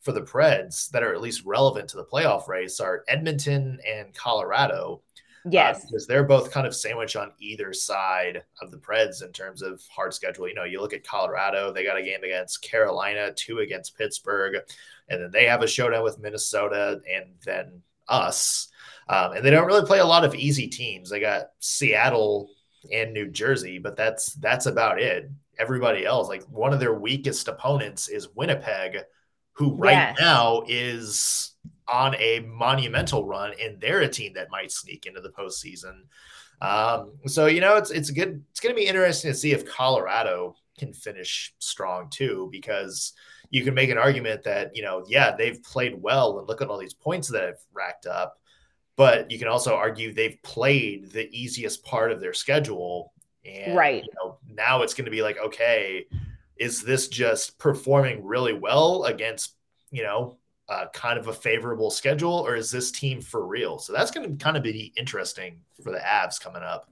for 0.00 0.12
the 0.12 0.22
Preds 0.22 0.88
that 0.90 1.02
are 1.02 1.12
at 1.12 1.20
least 1.20 1.44
relevant 1.44 1.88
to 1.88 1.96
the 1.96 2.04
playoff 2.04 2.46
race 2.46 2.78
are 2.78 3.02
Edmonton 3.08 3.80
and 3.92 4.14
Colorado. 4.14 5.02
Uh, 5.44 5.50
yes. 5.50 5.78
Uh, 5.78 5.86
because 5.88 6.06
they're 6.06 6.22
both 6.22 6.52
kind 6.52 6.64
of 6.64 6.76
sandwiched 6.76 7.16
on 7.16 7.32
either 7.40 7.72
side 7.72 8.44
of 8.62 8.70
the 8.70 8.78
Preds 8.78 9.24
in 9.24 9.32
terms 9.32 9.60
of 9.60 9.82
hard 9.90 10.14
schedule. 10.14 10.46
You 10.46 10.54
know, 10.54 10.62
you 10.62 10.80
look 10.80 10.92
at 10.92 11.04
Colorado, 11.04 11.72
they 11.72 11.82
got 11.82 11.98
a 11.98 12.04
game 12.04 12.22
against 12.22 12.62
Carolina, 12.62 13.32
two 13.34 13.58
against 13.58 13.98
Pittsburgh, 13.98 14.58
and 15.08 15.20
then 15.20 15.32
they 15.32 15.46
have 15.46 15.62
a 15.62 15.66
showdown 15.66 16.04
with 16.04 16.20
Minnesota 16.20 17.00
and 17.12 17.34
then 17.44 17.82
us. 18.06 18.68
Um, 19.08 19.32
and 19.32 19.44
they 19.44 19.50
don't 19.50 19.66
really 19.66 19.86
play 19.86 19.98
a 19.98 20.06
lot 20.06 20.24
of 20.24 20.34
easy 20.34 20.68
teams. 20.68 21.10
They 21.10 21.20
got 21.20 21.46
Seattle 21.60 22.48
and 22.92 23.12
New 23.12 23.28
Jersey, 23.30 23.78
but 23.78 23.96
that's 23.96 24.34
that's 24.34 24.66
about 24.66 25.00
it. 25.00 25.30
Everybody 25.58 26.04
else, 26.04 26.28
like 26.28 26.42
one 26.44 26.72
of 26.72 26.80
their 26.80 26.94
weakest 26.94 27.48
opponents 27.48 28.08
is 28.08 28.34
Winnipeg, 28.34 28.98
who 29.52 29.74
right 29.74 29.92
yes. 29.92 30.16
now 30.18 30.62
is 30.66 31.52
on 31.86 32.14
a 32.16 32.40
monumental 32.40 33.26
run, 33.26 33.52
and 33.60 33.80
they're 33.80 34.00
a 34.00 34.08
team 34.08 34.32
that 34.34 34.50
might 34.50 34.72
sneak 34.72 35.06
into 35.06 35.20
the 35.20 35.30
postseason. 35.30 36.02
Um, 36.60 37.12
so 37.26 37.46
you 37.46 37.60
know, 37.60 37.76
it's 37.76 37.90
it's 37.90 38.10
good. 38.10 38.42
It's 38.50 38.60
going 38.60 38.74
to 38.74 38.80
be 38.80 38.86
interesting 38.86 39.30
to 39.30 39.36
see 39.36 39.52
if 39.52 39.66
Colorado 39.66 40.56
can 40.78 40.92
finish 40.92 41.54
strong 41.58 42.08
too, 42.10 42.48
because 42.50 43.12
you 43.50 43.62
can 43.62 43.74
make 43.74 43.90
an 43.90 43.98
argument 43.98 44.42
that 44.44 44.74
you 44.74 44.82
know, 44.82 45.04
yeah, 45.06 45.36
they've 45.36 45.62
played 45.62 46.00
well, 46.00 46.38
and 46.38 46.48
look 46.48 46.62
at 46.62 46.68
all 46.68 46.78
these 46.78 46.94
points 46.94 47.28
that 47.28 47.42
have 47.42 47.58
racked 47.72 48.06
up. 48.06 48.38
But 48.96 49.30
you 49.30 49.38
can 49.38 49.48
also 49.48 49.74
argue 49.74 50.12
they've 50.12 50.40
played 50.42 51.10
the 51.10 51.28
easiest 51.36 51.84
part 51.84 52.12
of 52.12 52.20
their 52.20 52.32
schedule, 52.32 53.12
and 53.44 53.76
right 53.76 54.04
you 54.04 54.10
know, 54.22 54.38
now 54.48 54.82
it's 54.82 54.94
going 54.94 55.06
to 55.06 55.10
be 55.10 55.22
like, 55.22 55.38
okay, 55.38 56.06
is 56.56 56.82
this 56.82 57.08
just 57.08 57.58
performing 57.58 58.24
really 58.24 58.52
well 58.52 59.04
against 59.04 59.56
you 59.90 60.02
know 60.02 60.38
uh, 60.68 60.86
kind 60.92 61.18
of 61.18 61.28
a 61.28 61.32
favorable 61.32 61.90
schedule, 61.90 62.32
or 62.32 62.54
is 62.54 62.70
this 62.70 62.90
team 62.90 63.20
for 63.20 63.46
real? 63.46 63.78
So 63.78 63.92
that's 63.92 64.10
going 64.10 64.30
to 64.30 64.42
kind 64.42 64.56
of 64.56 64.62
be 64.62 64.92
interesting 64.96 65.60
for 65.82 65.92
the 65.92 65.98
Avs 65.98 66.40
coming 66.40 66.62
up. 66.62 66.88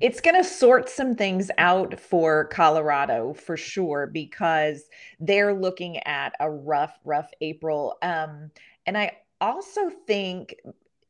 It's 0.00 0.20
going 0.20 0.36
to 0.36 0.44
sort 0.44 0.88
some 0.88 1.14
things 1.14 1.50
out 1.56 1.98
for 1.98 2.44
Colorado 2.46 3.32
for 3.32 3.56
sure 3.56 4.06
because 4.06 4.84
they're 5.18 5.54
looking 5.54 5.98
at 6.00 6.34
a 6.40 6.50
rough, 6.50 6.98
rough 7.04 7.30
April. 7.40 7.96
Um, 8.02 8.50
and 8.84 8.98
I 8.98 9.12
also 9.40 9.90
think 10.06 10.56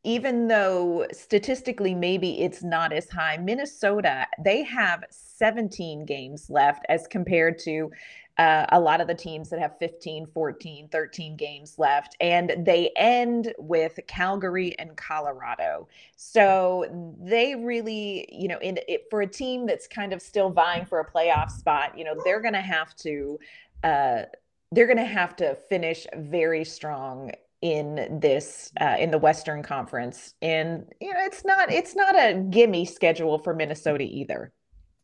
even 0.05 0.49
though 0.49 1.07
statistically 1.13 1.95
maybe 1.95 2.41
it's 2.43 2.63
not 2.63 2.93
as 2.93 3.09
high, 3.09 3.37
Minnesota, 3.37 4.27
they 4.43 4.63
have 4.63 5.05
17 5.11 6.05
games 6.05 6.49
left 6.49 6.85
as 6.89 7.07
compared 7.07 7.59
to 7.61 7.91
uh, 8.39 8.67
a 8.71 8.79
lot 8.79 9.01
of 9.01 9.09
the 9.09 9.15
teams 9.15 9.51
that 9.51 9.59
have 9.59 9.77
15, 9.79 10.27
14, 10.27 10.89
13 10.89 11.37
games 11.37 11.75
left. 11.77 12.17
And 12.21 12.55
they 12.65 12.91
end 12.97 13.53
with 13.59 13.99
Calgary 14.07 14.79
and 14.79 14.97
Colorado. 14.97 15.89
So 16.17 17.15
they 17.21 17.57
really, 17.57 18.29
you 18.31 18.47
know, 18.47 18.59
in 18.59 18.79
it, 18.87 19.07
for 19.11 19.23
a 19.23 19.27
team 19.27 19.67
that's 19.67 19.89
kind 19.89 20.13
of 20.13 20.23
still 20.23 20.51
vying 20.51 20.85
for 20.85 21.01
a 21.01 21.11
playoff 21.11 21.51
spot, 21.51 21.99
you 21.99 22.05
know, 22.05 22.15
they're 22.25 22.41
going 22.41 22.55
to 22.55 22.61
have 22.61 22.95
to. 22.97 23.39
Uh, 23.83 24.23
they're 24.71 24.87
going 24.87 24.99
to 24.99 25.05
have 25.05 25.35
to 25.37 25.55
finish 25.55 26.07
very 26.15 26.63
strong 26.63 27.33
in 27.61 28.21
this 28.21 28.73
uh, 28.81 28.97
in 28.99 29.11
the 29.11 29.19
Western 29.19 29.63
Conference, 29.63 30.35
and 30.43 30.87
you 31.01 31.13
know 31.13 31.21
it's 31.21 31.45
not 31.45 31.73
it's 31.73 31.97
not 31.97 32.15
a 32.17 32.35
gimme 32.51 32.85
schedule 32.85 33.39
for 33.39 33.55
Minnesota 33.55 34.05
either. 34.05 34.53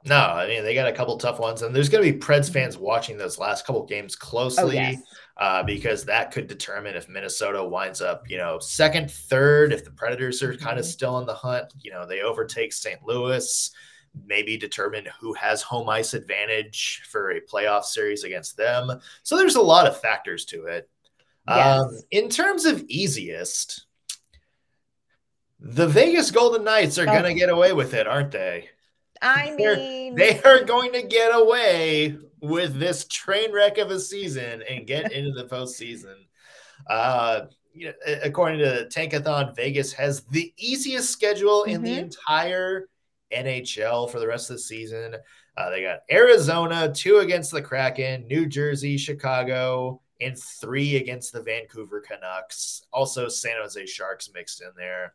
No, 0.07 0.19
I 0.19 0.47
mean 0.47 0.63
they 0.63 0.75
got 0.75 0.89
a 0.89 0.93
couple 0.93 1.17
tough 1.17 1.41
ones, 1.41 1.63
and 1.63 1.75
there's 1.75 1.89
going 1.89 2.05
to 2.05 2.13
be 2.13 2.19
Preds 2.19 2.51
fans 2.51 2.77
watching 2.77 3.17
those 3.17 3.39
last 3.39 3.67
couple 3.67 3.85
games 3.87 4.15
closely 4.15 4.79
oh, 4.79 4.83
yes. 4.83 5.03
uh, 5.39 5.63
because 5.63 6.05
that 6.05 6.31
could 6.31 6.47
determine 6.47 6.95
if 6.95 7.09
Minnesota 7.09 7.65
winds 7.65 8.01
up, 8.01 8.29
you 8.29 8.37
know, 8.37 8.59
second, 8.59 9.11
third. 9.11 9.73
If 9.73 9.85
the 9.85 9.91
Predators 9.91 10.43
are 10.43 10.57
kind 10.57 10.79
of 10.79 10.85
mm-hmm. 10.85 10.91
still 10.91 11.19
in 11.19 11.27
the 11.27 11.35
hunt, 11.35 11.73
you 11.81 11.91
know, 11.91 12.07
they 12.07 12.21
overtake 12.21 12.73
St. 12.73 13.03
Louis, 13.03 13.71
maybe 14.27 14.57
determine 14.57 15.07
who 15.21 15.33
has 15.35 15.63
home 15.63 15.89
ice 15.89 16.15
advantage 16.15 17.03
for 17.11 17.33
a 17.33 17.41
playoff 17.41 17.85
series 17.85 18.25
against 18.25 18.57
them. 18.57 19.01
So 19.23 19.37
there's 19.37 19.57
a 19.57 19.63
lot 19.63 19.87
of 19.87 20.01
factors 20.01 20.45
to 20.47 20.67
it. 20.67 20.89
Yes. 21.49 21.81
Um, 21.81 21.99
in 22.11 22.29
terms 22.29 22.65
of 22.65 22.83
easiest, 22.89 23.87
the 25.61 25.87
Vegas 25.87 26.31
Golden 26.31 26.65
Knights 26.65 26.99
are 26.99 27.09
oh. 27.09 27.13
going 27.13 27.25
to 27.25 27.35
get 27.35 27.51
away 27.51 27.73
with 27.73 27.95
it, 27.95 28.07
aren't 28.07 28.33
they? 28.33 28.69
I 29.21 29.51
mean, 29.57 30.15
They're, 30.15 30.35
they 30.35 30.43
are 30.43 30.65
going 30.65 30.93
to 30.93 31.03
get 31.03 31.35
away 31.35 32.17
with 32.41 32.79
this 32.79 33.07
train 33.07 33.53
wreck 33.53 33.79
of 33.79 33.91
a 33.91 33.99
season 33.99 34.63
and 34.69 34.87
get 34.87 35.13
into 35.13 35.33
the 35.33 35.49
postseason. 35.49 36.17
Uh, 36.89 37.47
you 37.73 37.87
know, 37.87 37.93
according 38.23 38.61
to 38.61 38.87
Tankathon, 38.87 39.57
Vegas 39.57 39.93
has 39.95 40.23
the 40.25 40.53
easiest 40.59 41.11
schedule 41.11 41.63
mm-hmm. 41.63 41.71
in 41.71 41.83
the 41.83 41.91
mm-hmm. 41.91 42.05
entire 42.05 42.89
NHL 43.33 44.11
for 44.11 44.21
the 44.21 44.27
rest 44.27 44.51
of 44.51 44.57
the 44.57 44.63
season. 44.63 45.17
Uh, 45.57 45.71
they 45.71 45.83
got 45.83 46.01
Arizona, 46.11 46.93
two 46.93 47.19
against 47.19 47.51
the 47.51 47.63
Kraken, 47.63 48.27
New 48.27 48.47
Jersey, 48.47 48.97
Chicago, 48.97 50.01
and 50.25 50.39
three 50.39 50.97
against 50.97 51.33
the 51.33 51.43
Vancouver 51.43 52.01
Canucks. 52.01 52.83
Also, 52.93 53.29
San 53.29 53.57
Jose 53.61 53.87
Sharks 53.87 54.31
mixed 54.35 54.63
in 54.63 54.71
there. 54.77 55.15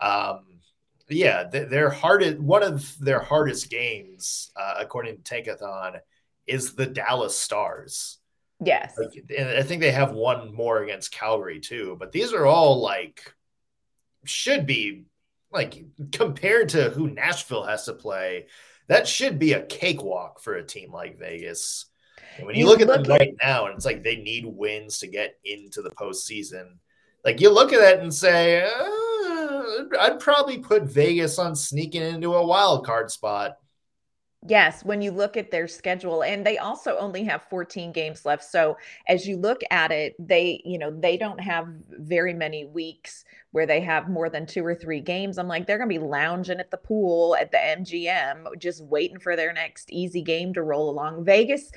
Um, 0.00 0.60
yeah, 1.08 1.44
their 1.44 1.90
hardest 1.90 2.38
one 2.38 2.62
of 2.62 2.96
their 2.98 3.20
hardest 3.20 3.70
games, 3.70 4.50
uh, 4.56 4.74
according 4.78 5.16
to 5.16 5.22
Tankathon, 5.22 6.00
is 6.46 6.74
the 6.74 6.86
Dallas 6.86 7.36
Stars. 7.36 8.18
Yes, 8.62 8.98
like, 8.98 9.24
and 9.36 9.48
I 9.48 9.62
think 9.62 9.80
they 9.80 9.92
have 9.92 10.12
one 10.12 10.52
more 10.52 10.82
against 10.82 11.12
Calgary 11.12 11.60
too. 11.60 11.96
But 11.98 12.12
these 12.12 12.32
are 12.32 12.46
all 12.46 12.80
like 12.80 13.32
should 14.24 14.66
be 14.66 15.04
like 15.50 15.84
compared 16.12 16.70
to 16.70 16.90
who 16.90 17.10
Nashville 17.10 17.64
has 17.64 17.84
to 17.84 17.94
play. 17.94 18.46
That 18.88 19.06
should 19.06 19.38
be 19.38 19.52
a 19.52 19.64
cakewalk 19.64 20.40
for 20.40 20.54
a 20.54 20.64
team 20.64 20.92
like 20.92 21.18
Vegas. 21.18 21.86
And 22.38 22.46
when 22.46 22.56
you, 22.56 22.60
you 22.60 22.66
look, 22.66 22.80
look 22.80 22.88
at 22.90 23.04
them 23.04 23.12
right 23.12 23.34
now, 23.42 23.66
and 23.66 23.74
it's 23.74 23.84
like 23.84 24.02
they 24.02 24.16
need 24.16 24.46
wins 24.46 24.98
to 25.00 25.06
get 25.06 25.38
into 25.44 25.82
the 25.82 25.90
postseason. 25.90 26.76
Like 27.24 27.40
you 27.40 27.50
look 27.50 27.72
at 27.72 27.80
that 27.80 28.00
and 28.00 28.14
say, 28.14 28.62
uh, 28.62 29.98
I'd 30.00 30.20
probably 30.20 30.58
put 30.58 30.84
Vegas 30.84 31.38
on 31.38 31.56
sneaking 31.56 32.02
into 32.02 32.34
a 32.34 32.46
wild 32.46 32.86
card 32.86 33.10
spot. 33.10 33.58
Yes, 34.46 34.84
when 34.84 35.02
you 35.02 35.10
look 35.10 35.36
at 35.36 35.50
their 35.50 35.66
schedule, 35.66 36.22
and 36.22 36.46
they 36.46 36.58
also 36.58 36.96
only 36.96 37.24
have 37.24 37.42
14 37.50 37.90
games 37.90 38.24
left. 38.24 38.44
So 38.44 38.76
as 39.08 39.26
you 39.26 39.36
look 39.36 39.62
at 39.72 39.90
it, 39.90 40.14
they, 40.16 40.62
you 40.64 40.78
know, 40.78 40.92
they 40.92 41.16
don't 41.16 41.40
have 41.40 41.66
very 41.90 42.32
many 42.32 42.64
weeks 42.64 43.24
where 43.50 43.66
they 43.66 43.80
have 43.80 44.08
more 44.08 44.30
than 44.30 44.46
two 44.46 44.64
or 44.64 44.76
three 44.76 45.00
games. 45.00 45.38
I'm 45.38 45.48
like, 45.48 45.66
they're 45.66 45.76
going 45.76 45.90
to 45.90 45.98
be 45.98 46.04
lounging 46.04 46.60
at 46.60 46.70
the 46.70 46.76
pool 46.76 47.34
at 47.34 47.50
the 47.50 47.58
MGM, 47.58 48.58
just 48.58 48.84
waiting 48.84 49.18
for 49.18 49.34
their 49.34 49.52
next 49.52 49.90
easy 49.90 50.22
game 50.22 50.54
to 50.54 50.62
roll 50.62 50.88
along. 50.88 51.24
Vegas, 51.24 51.72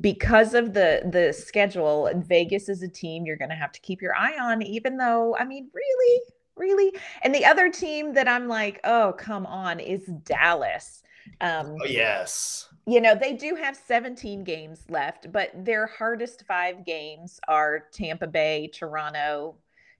because 0.00 0.54
of 0.54 0.74
the 0.74 1.02
the 1.10 1.32
schedule, 1.32 2.10
Vegas 2.14 2.68
is 2.68 2.82
a 2.82 2.88
team 2.88 3.24
you're 3.24 3.36
going 3.36 3.50
to 3.50 3.56
have 3.56 3.72
to 3.72 3.80
keep 3.80 4.02
your 4.02 4.14
eye 4.16 4.36
on. 4.40 4.62
Even 4.62 4.96
though, 4.96 5.36
I 5.36 5.44
mean, 5.44 5.70
really, 5.74 6.20
really, 6.56 6.92
and 7.22 7.34
the 7.34 7.44
other 7.44 7.70
team 7.70 8.14
that 8.14 8.28
I'm 8.28 8.48
like, 8.48 8.80
oh, 8.84 9.14
come 9.16 9.46
on, 9.46 9.80
is 9.80 10.04
Dallas. 10.24 11.02
Um, 11.40 11.76
oh 11.80 11.86
yes. 11.86 12.68
You 12.86 13.02
know, 13.02 13.14
they 13.14 13.34
do 13.34 13.54
have 13.54 13.76
17 13.76 14.44
games 14.44 14.84
left, 14.88 15.30
but 15.30 15.50
their 15.54 15.86
hardest 15.86 16.44
five 16.46 16.86
games 16.86 17.38
are 17.46 17.84
Tampa 17.92 18.26
Bay, 18.26 18.70
Toronto, 18.72 19.56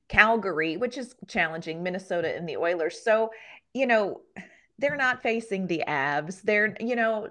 Calgary, 0.09 0.79
which 0.79 0.97
is 0.97 1.15
challenging, 1.27 1.83
Minnesota, 1.83 2.35
and 2.35 2.49
the 2.49 2.57
Oilers. 2.57 2.99
So, 3.03 3.31
you 3.75 3.87
know, 3.87 4.23
they're 4.79 4.97
not 4.97 5.23
facing 5.23 5.67
the 5.67 5.85
Avs. 5.87 6.41
They're, 6.41 6.75
you 6.81 6.97
know, 6.97 7.29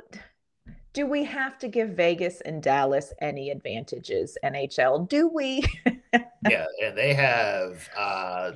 do 0.98 1.06
we 1.06 1.24
have 1.24 1.60
to 1.60 1.68
give 1.68 1.90
Vegas 1.90 2.42
and 2.42 2.64
Dallas 2.64 3.14
any 3.22 3.52
advantages, 3.52 4.36
NHL? 4.44 5.08
Do 5.08 5.28
we? 5.28 5.64
yeah, 6.50 6.66
and 6.84 6.98
they 6.98 7.14
have 7.14 7.88
uh 7.96 8.54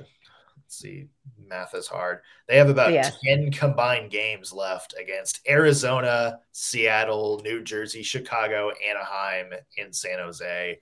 let's 0.56 0.76
see, 0.76 1.06
math 1.46 1.72
is 1.72 1.86
hard. 1.86 2.18
They 2.48 2.56
have 2.56 2.68
about 2.68 2.92
yeah. 2.92 3.10
10 3.24 3.52
combined 3.52 4.10
games 4.10 4.52
left 4.52 4.92
against 5.00 5.38
Arizona, 5.48 6.40
Seattle, 6.50 7.40
New 7.44 7.62
Jersey, 7.62 8.02
Chicago, 8.02 8.72
Anaheim, 8.84 9.52
and 9.78 9.94
San 9.94 10.18
Jose. 10.18 10.80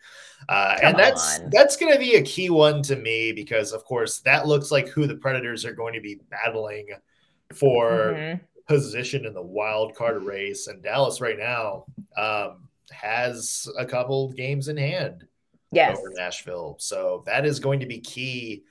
Uh, 0.48 0.76
and 0.82 0.98
that's 0.98 1.40
on. 1.40 1.50
that's 1.50 1.76
going 1.76 1.92
to 1.92 1.98
be 1.98 2.14
a 2.14 2.22
key 2.22 2.48
one 2.48 2.80
to 2.84 2.96
me 2.96 3.32
because 3.32 3.72
of 3.74 3.84
course 3.84 4.20
that 4.20 4.46
looks 4.46 4.70
like 4.70 4.88
who 4.88 5.06
the 5.06 5.16
Predators 5.16 5.66
are 5.66 5.74
going 5.74 5.92
to 5.92 6.00
be 6.00 6.22
battling 6.30 6.88
for 7.52 8.14
mm-hmm 8.14 8.44
position 8.70 9.26
in 9.26 9.34
the 9.34 9.42
wild 9.42 9.96
card 9.96 10.22
race. 10.22 10.68
And 10.68 10.80
Dallas 10.80 11.20
right 11.20 11.36
now 11.36 11.86
um, 12.16 12.68
has 12.92 13.66
a 13.76 13.84
couple 13.84 14.32
games 14.32 14.68
in 14.68 14.76
hand 14.76 15.24
yes. 15.72 15.98
over 15.98 16.12
Nashville. 16.14 16.76
So 16.78 17.24
that 17.26 17.44
is 17.44 17.58
going 17.58 17.80
to 17.80 17.86
be 17.86 17.98
key 17.98 18.62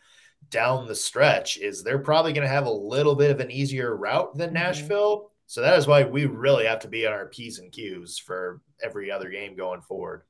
down 0.51 0.87
the 0.87 0.95
stretch 0.95 1.57
is 1.57 1.83
they're 1.83 1.99
probably 1.99 2.31
going 2.31 2.47
to 2.47 2.53
have 2.53 2.65
a 2.65 2.71
little 2.71 3.13
bit 3.13 3.29
of 3.29 3.41
an 3.41 3.51
easier 3.51 3.93
route 3.93 4.37
than 4.37 4.47
mm-hmm. 4.47 4.63
Nashville. 4.63 5.31
So 5.47 5.59
that 5.61 5.77
is 5.77 5.85
why 5.85 6.05
we 6.05 6.25
really 6.25 6.65
have 6.65 6.79
to 6.79 6.87
be 6.87 7.05
on 7.05 7.11
our 7.11 7.25
P's 7.25 7.59
and 7.59 7.69
Q's 7.69 8.17
for 8.17 8.61
every 8.81 9.11
other 9.11 9.29
game 9.29 9.57
going 9.57 9.81
forward. 9.81 10.23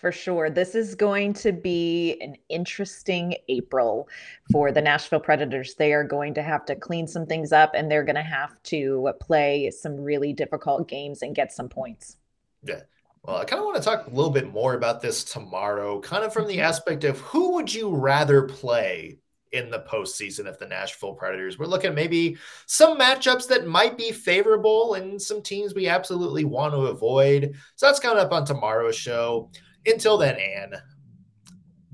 For 0.00 0.12
sure. 0.12 0.48
This 0.48 0.74
is 0.74 0.94
going 0.94 1.34
to 1.34 1.52
be 1.52 2.16
an 2.22 2.34
interesting 2.48 3.34
April 3.48 4.08
for 4.50 4.72
the 4.72 4.80
Nashville 4.80 5.20
Predators. 5.20 5.74
They 5.74 5.92
are 5.92 6.04
going 6.04 6.32
to 6.34 6.42
have 6.42 6.64
to 6.66 6.74
clean 6.74 7.06
some 7.06 7.26
things 7.26 7.52
up 7.52 7.72
and 7.74 7.90
they're 7.90 8.02
going 8.02 8.16
to 8.16 8.22
have 8.22 8.62
to 8.64 9.12
play 9.20 9.70
some 9.70 10.00
really 10.00 10.32
difficult 10.32 10.88
games 10.88 11.20
and 11.20 11.34
get 11.34 11.52
some 11.52 11.68
points. 11.68 12.16
Yeah. 12.64 12.80
Well, 13.22 13.36
I 13.36 13.44
kind 13.44 13.60
of 13.60 13.66
want 13.66 13.76
to 13.76 13.82
talk 13.82 14.06
a 14.06 14.10
little 14.10 14.30
bit 14.30 14.50
more 14.50 14.72
about 14.72 15.02
this 15.02 15.22
tomorrow, 15.22 16.00
kind 16.00 16.24
of 16.24 16.32
from 16.32 16.48
the 16.48 16.62
aspect 16.62 17.04
of 17.04 17.18
who 17.18 17.52
would 17.56 17.72
you 17.72 17.94
rather 17.94 18.44
play 18.44 19.18
in 19.52 19.68
the 19.68 19.80
postseason 19.80 20.46
if 20.46 20.58
the 20.58 20.66
Nashville 20.66 21.12
Predators. 21.12 21.58
We're 21.58 21.66
looking 21.66 21.94
maybe 21.94 22.38
some 22.64 22.98
matchups 22.98 23.48
that 23.48 23.66
might 23.66 23.98
be 23.98 24.12
favorable 24.12 24.94
and 24.94 25.20
some 25.20 25.42
teams 25.42 25.74
we 25.74 25.88
absolutely 25.88 26.44
want 26.44 26.72
to 26.72 26.86
avoid. 26.86 27.54
So 27.76 27.84
that's 27.84 28.00
coming 28.00 28.22
up 28.22 28.32
on 28.32 28.46
tomorrow's 28.46 28.96
show. 28.96 29.50
Until 29.86 30.18
then, 30.18 30.36
Anne, 30.36 30.74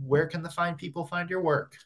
where 0.04 0.26
can 0.26 0.42
the 0.42 0.50
fine 0.50 0.74
people 0.74 1.06
find 1.06 1.30
your 1.30 1.40
work? 1.40 1.76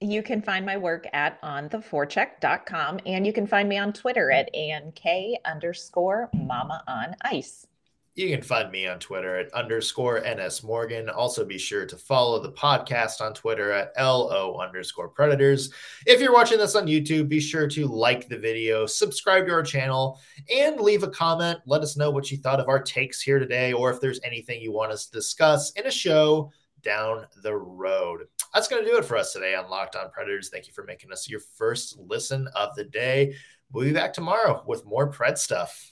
You 0.00 0.22
can 0.22 0.42
find 0.42 0.66
my 0.66 0.76
work 0.76 1.06
at 1.12 1.40
ontheforecheck.com 1.42 3.00
and 3.06 3.26
you 3.26 3.32
can 3.32 3.46
find 3.46 3.68
me 3.68 3.78
on 3.78 3.92
Twitter 3.92 4.32
at 4.32 4.52
ANK 4.54 5.00
underscore 5.44 6.28
mama 6.34 6.82
on 6.88 7.14
ice. 7.22 7.66
You 8.14 8.28
can 8.28 8.42
find 8.42 8.70
me 8.70 8.86
on 8.86 8.98
Twitter 8.98 9.36
at 9.38 9.54
underscore 9.54 10.20
NS 10.20 10.62
Morgan. 10.62 11.08
Also, 11.08 11.46
be 11.46 11.56
sure 11.56 11.86
to 11.86 11.96
follow 11.96 12.38
the 12.38 12.52
podcast 12.52 13.22
on 13.22 13.32
Twitter 13.32 13.72
at 13.72 13.92
LO 13.98 14.58
underscore 14.58 15.08
predators. 15.08 15.72
If 16.04 16.20
you're 16.20 16.34
watching 16.34 16.58
this 16.58 16.74
on 16.74 16.86
YouTube, 16.86 17.30
be 17.30 17.40
sure 17.40 17.66
to 17.68 17.86
like 17.86 18.28
the 18.28 18.36
video, 18.36 18.84
subscribe 18.84 19.46
to 19.46 19.52
our 19.54 19.62
channel, 19.62 20.20
and 20.54 20.78
leave 20.78 21.04
a 21.04 21.08
comment. 21.08 21.60
Let 21.64 21.80
us 21.80 21.96
know 21.96 22.10
what 22.10 22.30
you 22.30 22.36
thought 22.36 22.60
of 22.60 22.68
our 22.68 22.82
takes 22.82 23.22
here 23.22 23.38
today, 23.38 23.72
or 23.72 23.90
if 23.90 23.98
there's 23.98 24.20
anything 24.24 24.60
you 24.60 24.72
want 24.72 24.92
us 24.92 25.06
to 25.06 25.12
discuss 25.12 25.70
in 25.72 25.86
a 25.86 25.90
show 25.90 26.52
down 26.82 27.24
the 27.42 27.56
road. 27.56 28.26
That's 28.52 28.68
going 28.68 28.84
to 28.84 28.90
do 28.90 28.98
it 28.98 29.06
for 29.06 29.16
us 29.16 29.32
today 29.32 29.54
on 29.54 29.70
Locked 29.70 29.96
On 29.96 30.10
Predators. 30.10 30.50
Thank 30.50 30.66
you 30.66 30.74
for 30.74 30.84
making 30.84 31.12
us 31.12 31.30
your 31.30 31.40
first 31.40 31.98
listen 31.98 32.46
of 32.54 32.76
the 32.76 32.84
day. 32.84 33.36
We'll 33.72 33.86
be 33.86 33.92
back 33.92 34.12
tomorrow 34.12 34.62
with 34.66 34.84
more 34.84 35.10
Pred 35.10 35.38
stuff. 35.38 35.91